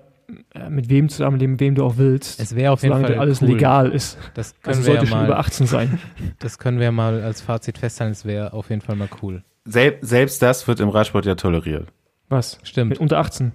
[0.55, 2.41] äh, mit wem zusammenleben, mit wem du auch willst.
[2.41, 3.49] Es wäre auf jeden solange Fall das alles cool.
[3.49, 4.19] legal ist.
[4.35, 5.99] Das können Also wir sollte ja schon über mal, 18 sein.
[6.39, 9.43] das können wir ja mal als Fazit festhalten, es wäre auf jeden Fall mal cool.
[9.65, 11.89] Sel selbst das wird im Radsport ja toleriert.
[12.29, 12.59] Was?
[12.63, 12.91] Stimmt.
[12.91, 13.53] Mit unter 18.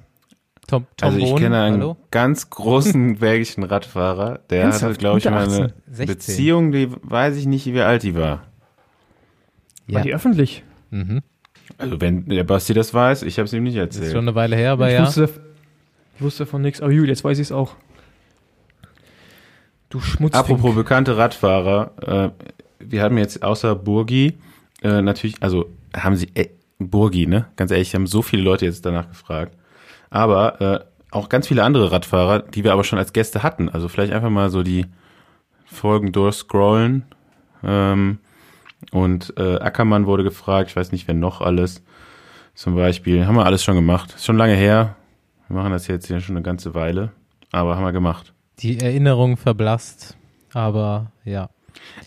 [0.67, 1.97] Tom, Tom also ich Bohn, kenne einen hallo?
[2.11, 4.99] ganz großen belgischen Radfahrer, der hatte, Ernsthaft?
[4.99, 5.73] glaube ich, mal eine 18?
[5.87, 6.07] 16.
[6.07, 8.43] Beziehung, die weiß ich nicht, wie alt die war.
[9.87, 10.63] War die öffentlich?
[10.91, 11.21] Mhm.
[11.77, 14.13] Also wenn der Basti das weiß, ich habe es ihm nicht Das ist erzählt.
[14.13, 15.05] schon eine Weile her, aber ich, ja.
[15.05, 15.29] wusste,
[16.15, 16.81] ich wusste von nichts.
[16.81, 17.75] Aber Juli, jetzt weiß ich es auch.
[19.89, 20.43] Du Schmutzfink.
[20.43, 22.45] Apropos bekannte Radfahrer, äh,
[22.79, 24.37] wir haben jetzt außer Burgi
[24.81, 27.47] äh, natürlich, also haben sie äh, Burgi, ne?
[27.55, 29.55] Ganz ehrlich, haben so viele Leute jetzt danach gefragt.
[30.09, 30.79] Aber äh,
[31.11, 33.69] auch ganz viele andere Radfahrer, die wir aber schon als Gäste hatten.
[33.69, 34.85] Also vielleicht einfach mal so die
[35.65, 37.05] Folgen durchscrollen.
[37.63, 38.19] Ähm,
[38.91, 41.83] und äh, Ackermann wurde gefragt, ich weiß nicht, wer noch alles.
[42.53, 44.13] Zum Beispiel, haben wir alles schon gemacht.
[44.15, 44.95] Ist schon lange her.
[45.47, 47.11] Wir machen das jetzt hier schon eine ganze Weile.
[47.51, 48.33] Aber haben wir gemacht.
[48.59, 50.15] Die Erinnerung verblasst,
[50.53, 51.49] aber ja.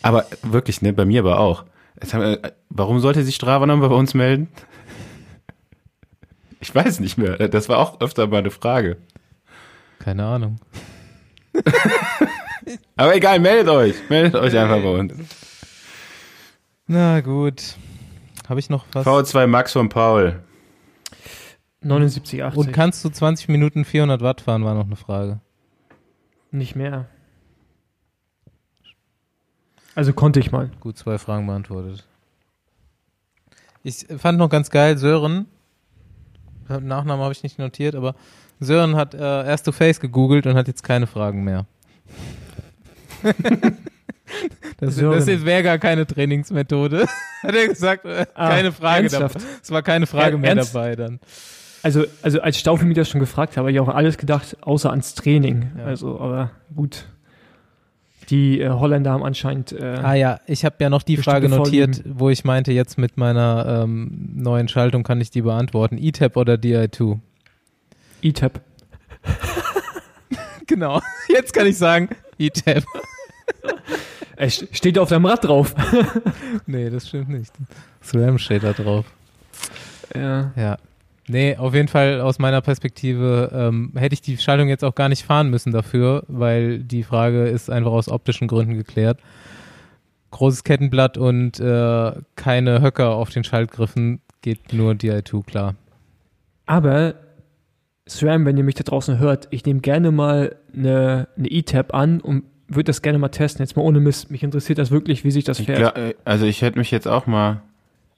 [0.03, 1.65] Aber wirklich, ne, bei mir aber auch.
[2.01, 2.41] Wir,
[2.71, 4.49] warum sollte sich Strava nochmal bei uns melden?
[6.61, 7.37] Ich weiß nicht mehr.
[7.49, 8.97] Das war auch öfter mal eine Frage.
[10.01, 10.57] Keine Ahnung.
[12.97, 13.95] Aber egal, meldet euch.
[14.09, 15.15] Meldet euch einfach bei uns.
[16.89, 17.77] Na gut.
[18.49, 19.07] Habe ich noch was?
[19.07, 20.43] V2 Max von Paul.
[21.83, 22.59] 79, 80.
[22.59, 25.41] Und kannst du 20 Minuten 400 Watt fahren, war noch eine Frage.
[26.51, 27.07] Nicht mehr.
[29.95, 30.71] Also konnte ich mal.
[30.81, 32.07] Gut, zwei Fragen beantwortet.
[33.85, 35.47] Ich fand noch ganz geil, Sören
[36.69, 38.15] Nachnamen habe ich nicht notiert, aber
[38.61, 41.67] Sören hat äh, Erst to Face gegoogelt und hat jetzt keine Fragen mehr.
[44.79, 45.19] das, Sören.
[45.19, 47.07] das wäre gar keine Trainingsmethode.
[47.43, 49.37] hat er gesagt, äh, Ah, keine Frage ernsthaft?
[49.37, 49.47] dabei.
[49.63, 50.75] Es war keine Frage Er- mehr ernst?
[50.75, 51.21] dabei dann.
[51.83, 54.91] Also, also als Staufe mich das schon gefragt habe, habe ich auch alles gedacht, außer
[54.91, 55.71] ans Training.
[55.79, 55.85] Ja.
[55.85, 57.07] Also, aber gut.
[58.31, 62.03] Die äh, Holländer haben anscheinend äh, Ah ja, ich habe ja noch die Frage notiert,
[62.05, 65.97] wo ich meinte, jetzt mit meiner ähm, neuen Schaltung kann ich die beantworten.
[65.99, 67.19] E-Tab oder DI2?
[68.23, 68.61] E-Tab.
[70.67, 71.01] Genau.
[71.31, 72.85] Jetzt kann ich sagen, E-Tab.
[74.39, 75.75] St- steht auf deinem Rad drauf.
[76.67, 77.53] Nee, das stimmt nicht.
[78.03, 79.05] SRAM steht da drauf.
[80.15, 80.53] ja.
[80.57, 80.77] Ja.
[81.31, 85.11] Nee, auf jeden Fall aus meiner Perspektive ähm, hätte ich die Schaltung jetzt auch gar
[85.11, 89.21] nicht fahren müssen dafür, weil die Frage ist einfach aus optischen Gründen geklärt.
[90.31, 95.75] Großes Kettenblatt und äh, keine Höcker auf den Schaltgriffen geht nur DI2 klar.
[96.65, 97.15] Aber
[98.09, 102.23] SRAM, wenn ihr mich da draußen hört, ich nehme gerne mal eine, eine E-Tab an
[102.23, 103.63] und würde das gerne mal testen.
[103.65, 104.31] Jetzt mal ohne Mist.
[104.31, 105.79] Mich interessiert das wirklich, wie sich das Ich fährt.
[105.79, 107.63] glaub, äh, also ich hätte mich jetzt auch mal.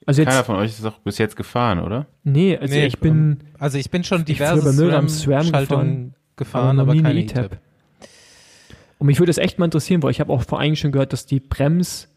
[0.05, 2.05] also Keiner jetzt, von euch ist doch bis jetzt gefahren, oder?
[2.23, 7.01] nee, also Nee, ich bin Also ich bin schon Ich diverse SRAM-Schaltungen gefahren, aber eine
[7.01, 7.45] keine E-Tab.
[7.45, 7.57] E-Tab.
[8.97, 11.11] Und mich würde das echt mal interessieren, weil ich habe auch vor einigen schon gehört,
[11.13, 12.07] dass die Brems,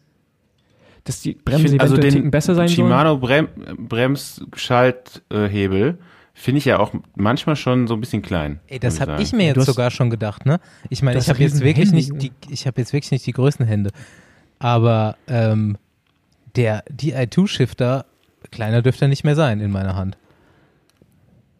[1.03, 2.75] dass die Bremsen find- einen Ticken besser sein sollen.
[2.89, 5.97] Shimano Brem Bremsschalthebel
[6.37, 8.59] finde ich ja auch manchmal schon so ein bisschen klein.
[8.67, 10.59] Ey, das habe ich mir jetzt hast- sogar schon gedacht, ne?
[10.89, 13.31] Ich meine, ich habe jetzt wirklich Hände, nicht die, ich habe jetzt wirklich nicht die
[13.31, 13.89] größten Hände,
[14.59, 15.77] aber ähm,
[16.55, 18.05] der DI2-Shifter
[18.51, 20.17] kleiner dürfte er nicht mehr sein in meiner Hand.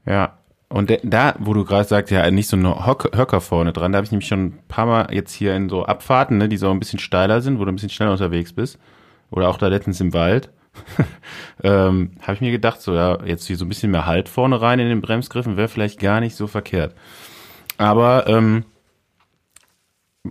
[0.06, 0.38] Ja.
[0.68, 3.98] Und de- da, wo du gerade sagst, ja, nicht so eine Höcker vorne dran, da
[3.98, 6.70] habe ich nämlich schon ein paar Mal jetzt hier in so Abfahrten, ne, die so
[6.72, 8.78] ein bisschen steiler sind, wo du ein bisschen schneller unterwegs bist.
[9.32, 10.50] Oder auch da letztens im Wald.
[11.64, 14.62] ähm, habe ich mir gedacht, so, ja, jetzt hier so ein bisschen mehr Halt vorne
[14.62, 16.94] rein in den Bremsgriffen wäre vielleicht gar nicht so verkehrt.
[17.78, 18.66] Aber ähm,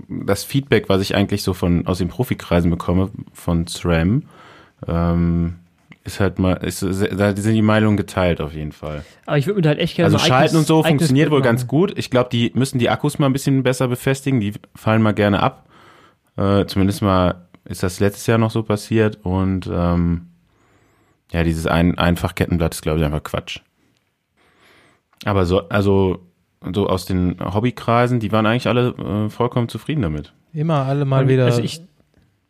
[0.08, 4.24] das Feedback, was ich eigentlich so von aus den Profikreisen bekomme, von SRAM,
[4.86, 5.56] ähm,
[6.04, 9.04] ist halt mal, ist, da sind die Meinungen geteilt auf jeden Fall.
[9.24, 11.40] Aber ich würde mir da halt echt gerne Also so Schalten und so funktioniert wohl
[11.40, 11.96] ganz gut.
[11.96, 14.38] Ich glaube, die müssen die Akkus mal ein bisschen besser befestigen.
[14.38, 15.66] Die fallen mal gerne ab.
[16.36, 19.20] Äh, zumindest mal ist das letztes Jahr noch so passiert.
[19.22, 20.28] Und ähm,
[21.32, 23.60] ja, dieses ein Einfachkettenblatt ist, glaube ich, einfach Quatsch.
[25.24, 26.18] Aber so, also
[26.72, 28.88] so aus den Hobbykreisen, die waren eigentlich alle
[29.26, 30.32] äh, vollkommen zufrieden damit.
[30.52, 31.82] Immer alle mal Und- wieder Also ich,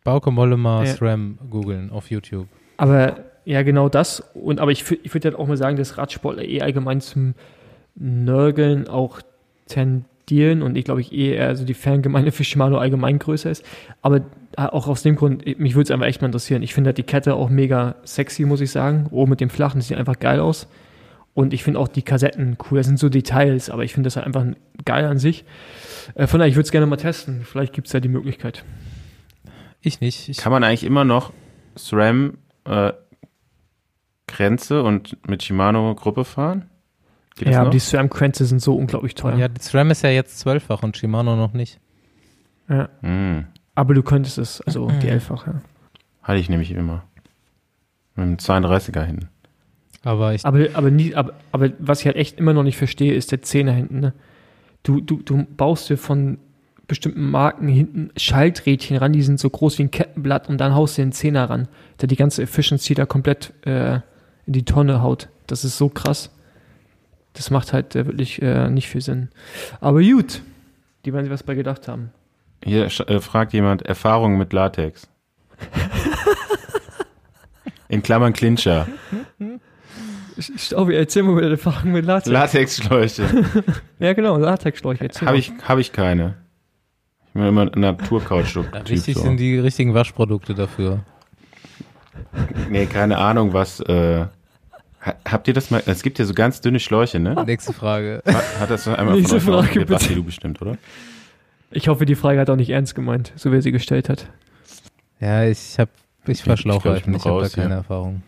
[0.03, 0.93] Bauke Mollema Ja.
[0.93, 2.47] SRAM googeln auf YouTube.
[2.77, 3.17] aber
[3.47, 4.21] ja, genau das.
[4.33, 7.35] Und aber ich, ich würde halt auch mal sagen, dass Radsportler eh allgemein zum
[7.95, 9.21] Nörgeln auch
[10.25, 13.65] tendieren und ich glaube ich eh eher also die Fangemeinde für Shimano allgemein größer ist.
[14.01, 14.21] Aber
[14.57, 16.63] auch aus dem Grund, mich würde es einfach echt mal interessieren.
[16.63, 19.07] Ich finde halt die Kette auch mega sexy, muss ich sagen.
[19.11, 20.67] Oben mit dem flachen, das sieht einfach geil aus.
[21.33, 22.77] Und ich finde auch die Kassetten cool.
[22.77, 24.45] Das sind so Details, aber ich finde das halt einfach
[24.85, 25.43] geil an sich.
[26.15, 27.41] Äh, von daher, ich würde es gerne mal testen.
[27.43, 28.63] Vielleicht gibt es ja die Möglichkeit.
[29.81, 30.29] Ich nicht.
[30.29, 31.33] Ich, Kann man eigentlich immer noch
[31.77, 32.93] SRAM äh,
[34.27, 36.69] Grenze und mit Shimano Gruppe fahren?
[37.35, 39.37] Geht Ja, aber die SRAM-Kränze sind so unglaublich teuer.
[39.37, 41.79] ja, die SRAM ist ja jetzt zwölffach und Shimano noch nicht.
[42.69, 42.89] Ja.
[43.01, 43.45] Hm.
[43.75, 44.99] Aber du könntest es, also Mhm.
[45.01, 45.61] die Elfach, ja.
[46.23, 47.03] Hatte ich nämlich immer.
[48.15, 49.27] Mit einem 32er hinten.
[50.03, 53.13] Aber ich, Aber, aber, nie, aber, aber was ich halt echt immer noch nicht verstehe,
[53.13, 53.99] ist der Zehner hinten.
[53.99, 54.13] Ne?
[54.83, 56.37] Du, du, du baust dir von
[56.87, 60.97] bestimmten Marken hinten Schalträdchen ran, die sind so groß wie ein Kettenblatt und dann haust
[60.97, 61.67] du den Zehner ran,
[61.99, 63.95] der die ganze Efficiency da komplett äh,
[64.45, 65.27] in die Tonne haut.
[65.47, 66.29] Das ist so krass.
[67.35, 69.29] Das macht halt äh, wirklich äh, nicht viel Sinn.
[69.81, 70.41] Aber gut,
[71.05, 72.11] die werden sich was bei gedacht haben.
[72.63, 75.07] Hier äh, fragt jemand Erfahrung mit Latex.
[77.87, 78.87] In Klammern Clincher.
[80.37, 82.27] Staubi, erzähl mal wieder die Fragen mit Latex.
[82.27, 83.29] Latexschläuche.
[83.99, 85.03] ja, genau, Latexschläuche.
[85.03, 86.35] erzähl Habe ich, hab ich keine.
[87.27, 88.65] Ich bin immer ein Naturkautschuk.
[88.87, 89.21] wichtig so.
[89.21, 91.03] sind die richtigen Waschprodukte dafür.
[92.69, 93.81] Nee, keine Ahnung, was.
[93.81, 94.27] Äh,
[95.25, 95.83] habt ihr das mal?
[95.85, 97.43] Es gibt ja so ganz dünne Schläuche, ne?
[97.45, 98.21] Nächste Frage.
[98.59, 100.13] Hat das einmal Nächste von euch Frage, bitte.
[100.13, 100.77] du bestimmt, oder?
[101.71, 104.27] Ich hoffe, die Frage hat auch nicht ernst gemeint, so wie er sie gestellt hat.
[105.19, 105.91] Ja, ich habe
[106.25, 107.77] ich Ich glaub, ich Schlauchreifen, bin ich habe da keine ja.
[107.77, 108.23] Erfahrung.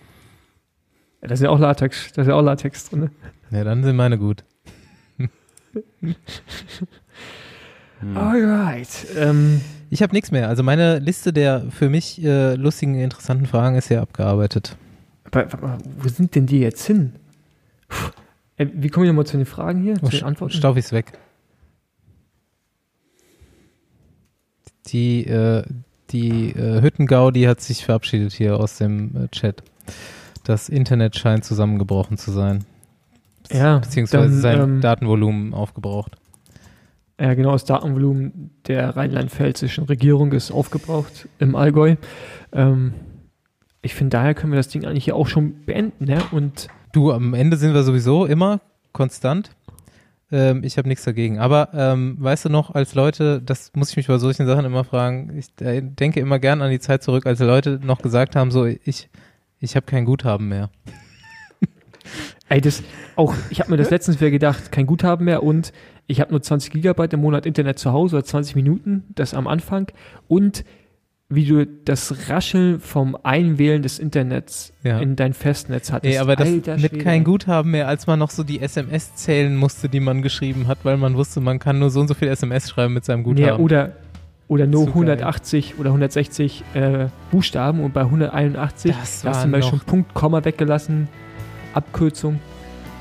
[1.21, 3.09] Ja, da ist ja auch Latex, da ist ja auch Latex drin.
[3.51, 4.43] Ja, dann sind meine gut.
[8.15, 9.07] Alright.
[9.17, 10.47] Ähm, Ich habe nichts mehr.
[10.49, 14.77] Also meine Liste der für mich äh, lustigen, interessanten Fragen ist ja abgearbeitet.
[15.31, 17.13] Aber, mal, wo sind denn die jetzt hin?
[17.87, 18.11] Puh.
[18.57, 20.53] Äh, wie kommen wir nochmal zu den Fragen hier, Oh, zu den Antworten?
[20.53, 21.13] Stauf ist weg.
[24.87, 25.63] Die, äh,
[26.11, 29.63] die äh, Hüttengaudi hat sich verabschiedet hier aus dem äh, Chat.
[30.43, 32.63] Das Internet scheint zusammengebrochen zu sein.
[33.51, 36.17] Ja, beziehungsweise dann, sein ähm, Datenvolumen aufgebraucht.
[37.19, 41.95] Ja, genau, das Datenvolumen der rheinland-pfälzischen Regierung ist aufgebraucht im Allgäu.
[42.53, 42.93] Ähm,
[43.81, 46.05] ich finde, daher können wir das Ding eigentlich hier auch schon beenden.
[46.05, 46.21] Ne?
[46.31, 48.61] Und Du, am Ende sind wir sowieso immer
[48.91, 49.51] konstant.
[50.31, 51.39] Ähm, ich habe nichts dagegen.
[51.39, 54.83] Aber ähm, weißt du noch, als Leute, das muss ich mich bei solchen Sachen immer
[54.83, 58.51] fragen, ich äh, denke immer gern an die Zeit zurück, als Leute noch gesagt haben,
[58.51, 59.09] so, ich,
[59.59, 60.69] ich habe kein Guthaben mehr.
[62.49, 62.83] ey, das
[63.15, 65.71] auch, ich habe mir das letztens wieder gedacht, kein Guthaben mehr und
[66.07, 69.45] ich habe nur 20 Gigabyte im Monat Internet zu Hause oder 20 Minuten, das am
[69.45, 69.91] Anfang.
[70.27, 70.63] Und
[71.29, 74.99] wie du das Rascheln vom Einwählen des Internets Ja.
[74.99, 76.13] in dein Festnetz hattest.
[76.13, 77.03] Ey, aber das Alter mit Schwede.
[77.03, 80.79] kein Guthaben mehr, als man noch so die SMS zählen musste, die man geschrieben hat,
[80.83, 83.45] weil man wusste, man kann nur so und so viel SMS schreiben mit seinem Guthaben.
[83.45, 83.91] Ja, oder,
[84.47, 84.93] oder nur Zu geil.
[84.93, 89.79] 180 oder 160 äh, Buchstaben und bei 181 Das da hast du mal noch- schon
[89.81, 91.09] Punkt, Komma weggelassen,
[91.73, 92.39] Abkürzung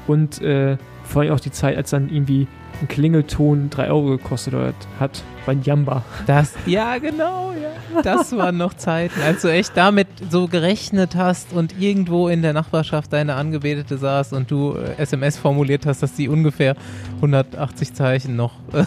[0.08, 2.48] und äh, vor allem auch die Zeit, als dann irgendwie
[2.80, 4.54] ein Klingelton 3 Euro gekostet
[5.00, 6.04] hat bei Jamba.
[6.26, 8.02] Das, ja, genau, ja.
[8.02, 12.52] Das waren noch Zeiten, als du echt damit so gerechnet hast und irgendwo in der
[12.52, 16.76] Nachbarschaft deine Angebetete saß und du äh, SMS formuliert hast, dass die ungefähr
[17.16, 18.84] 180 Zeichen noch äh,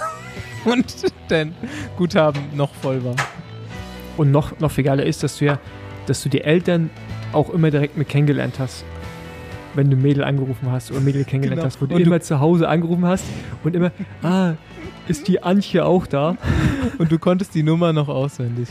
[0.69, 0.85] und
[1.29, 1.55] dein
[1.97, 3.15] Guthaben noch voll war.
[4.17, 5.59] Und noch, noch viel geiler ist, dass du ja,
[6.05, 6.89] dass du die Eltern
[7.31, 8.83] auch immer direkt mit kennengelernt hast.
[9.75, 11.67] Wenn du Mädel angerufen hast oder Mädel kennengelernt Genau.
[11.67, 13.23] hast, wo du Und du- immer zu Hause angerufen hast
[13.63, 13.91] und immer,
[14.23, 14.53] ah,
[15.07, 16.35] ist die Antje auch da?
[16.97, 18.67] Und du konntest die Nummer noch auswendig.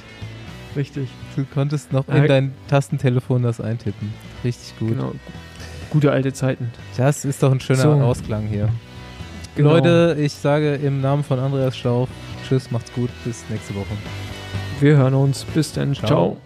[0.77, 1.09] Richtig.
[1.35, 4.13] Du konntest noch in Äh, dein Tastentelefon das eintippen.
[4.45, 4.91] Richtig gut.
[4.91, 5.13] Genau.
[5.91, 6.71] Gute alte Zeiten.
[6.97, 7.91] Das ist doch ein schöner So.
[7.93, 8.69] Ausklang hier.
[9.57, 9.71] Genau.
[9.71, 12.09] Leute, ich sage im Namen von Andreas Stauf,
[12.47, 13.87] tschüss, macht's gut, bis nächste Woche.
[14.81, 15.45] Wir hören uns.
[15.45, 15.95] Bis dann.
[15.95, 16.07] Ciao.
[16.07, 16.37] Ciao.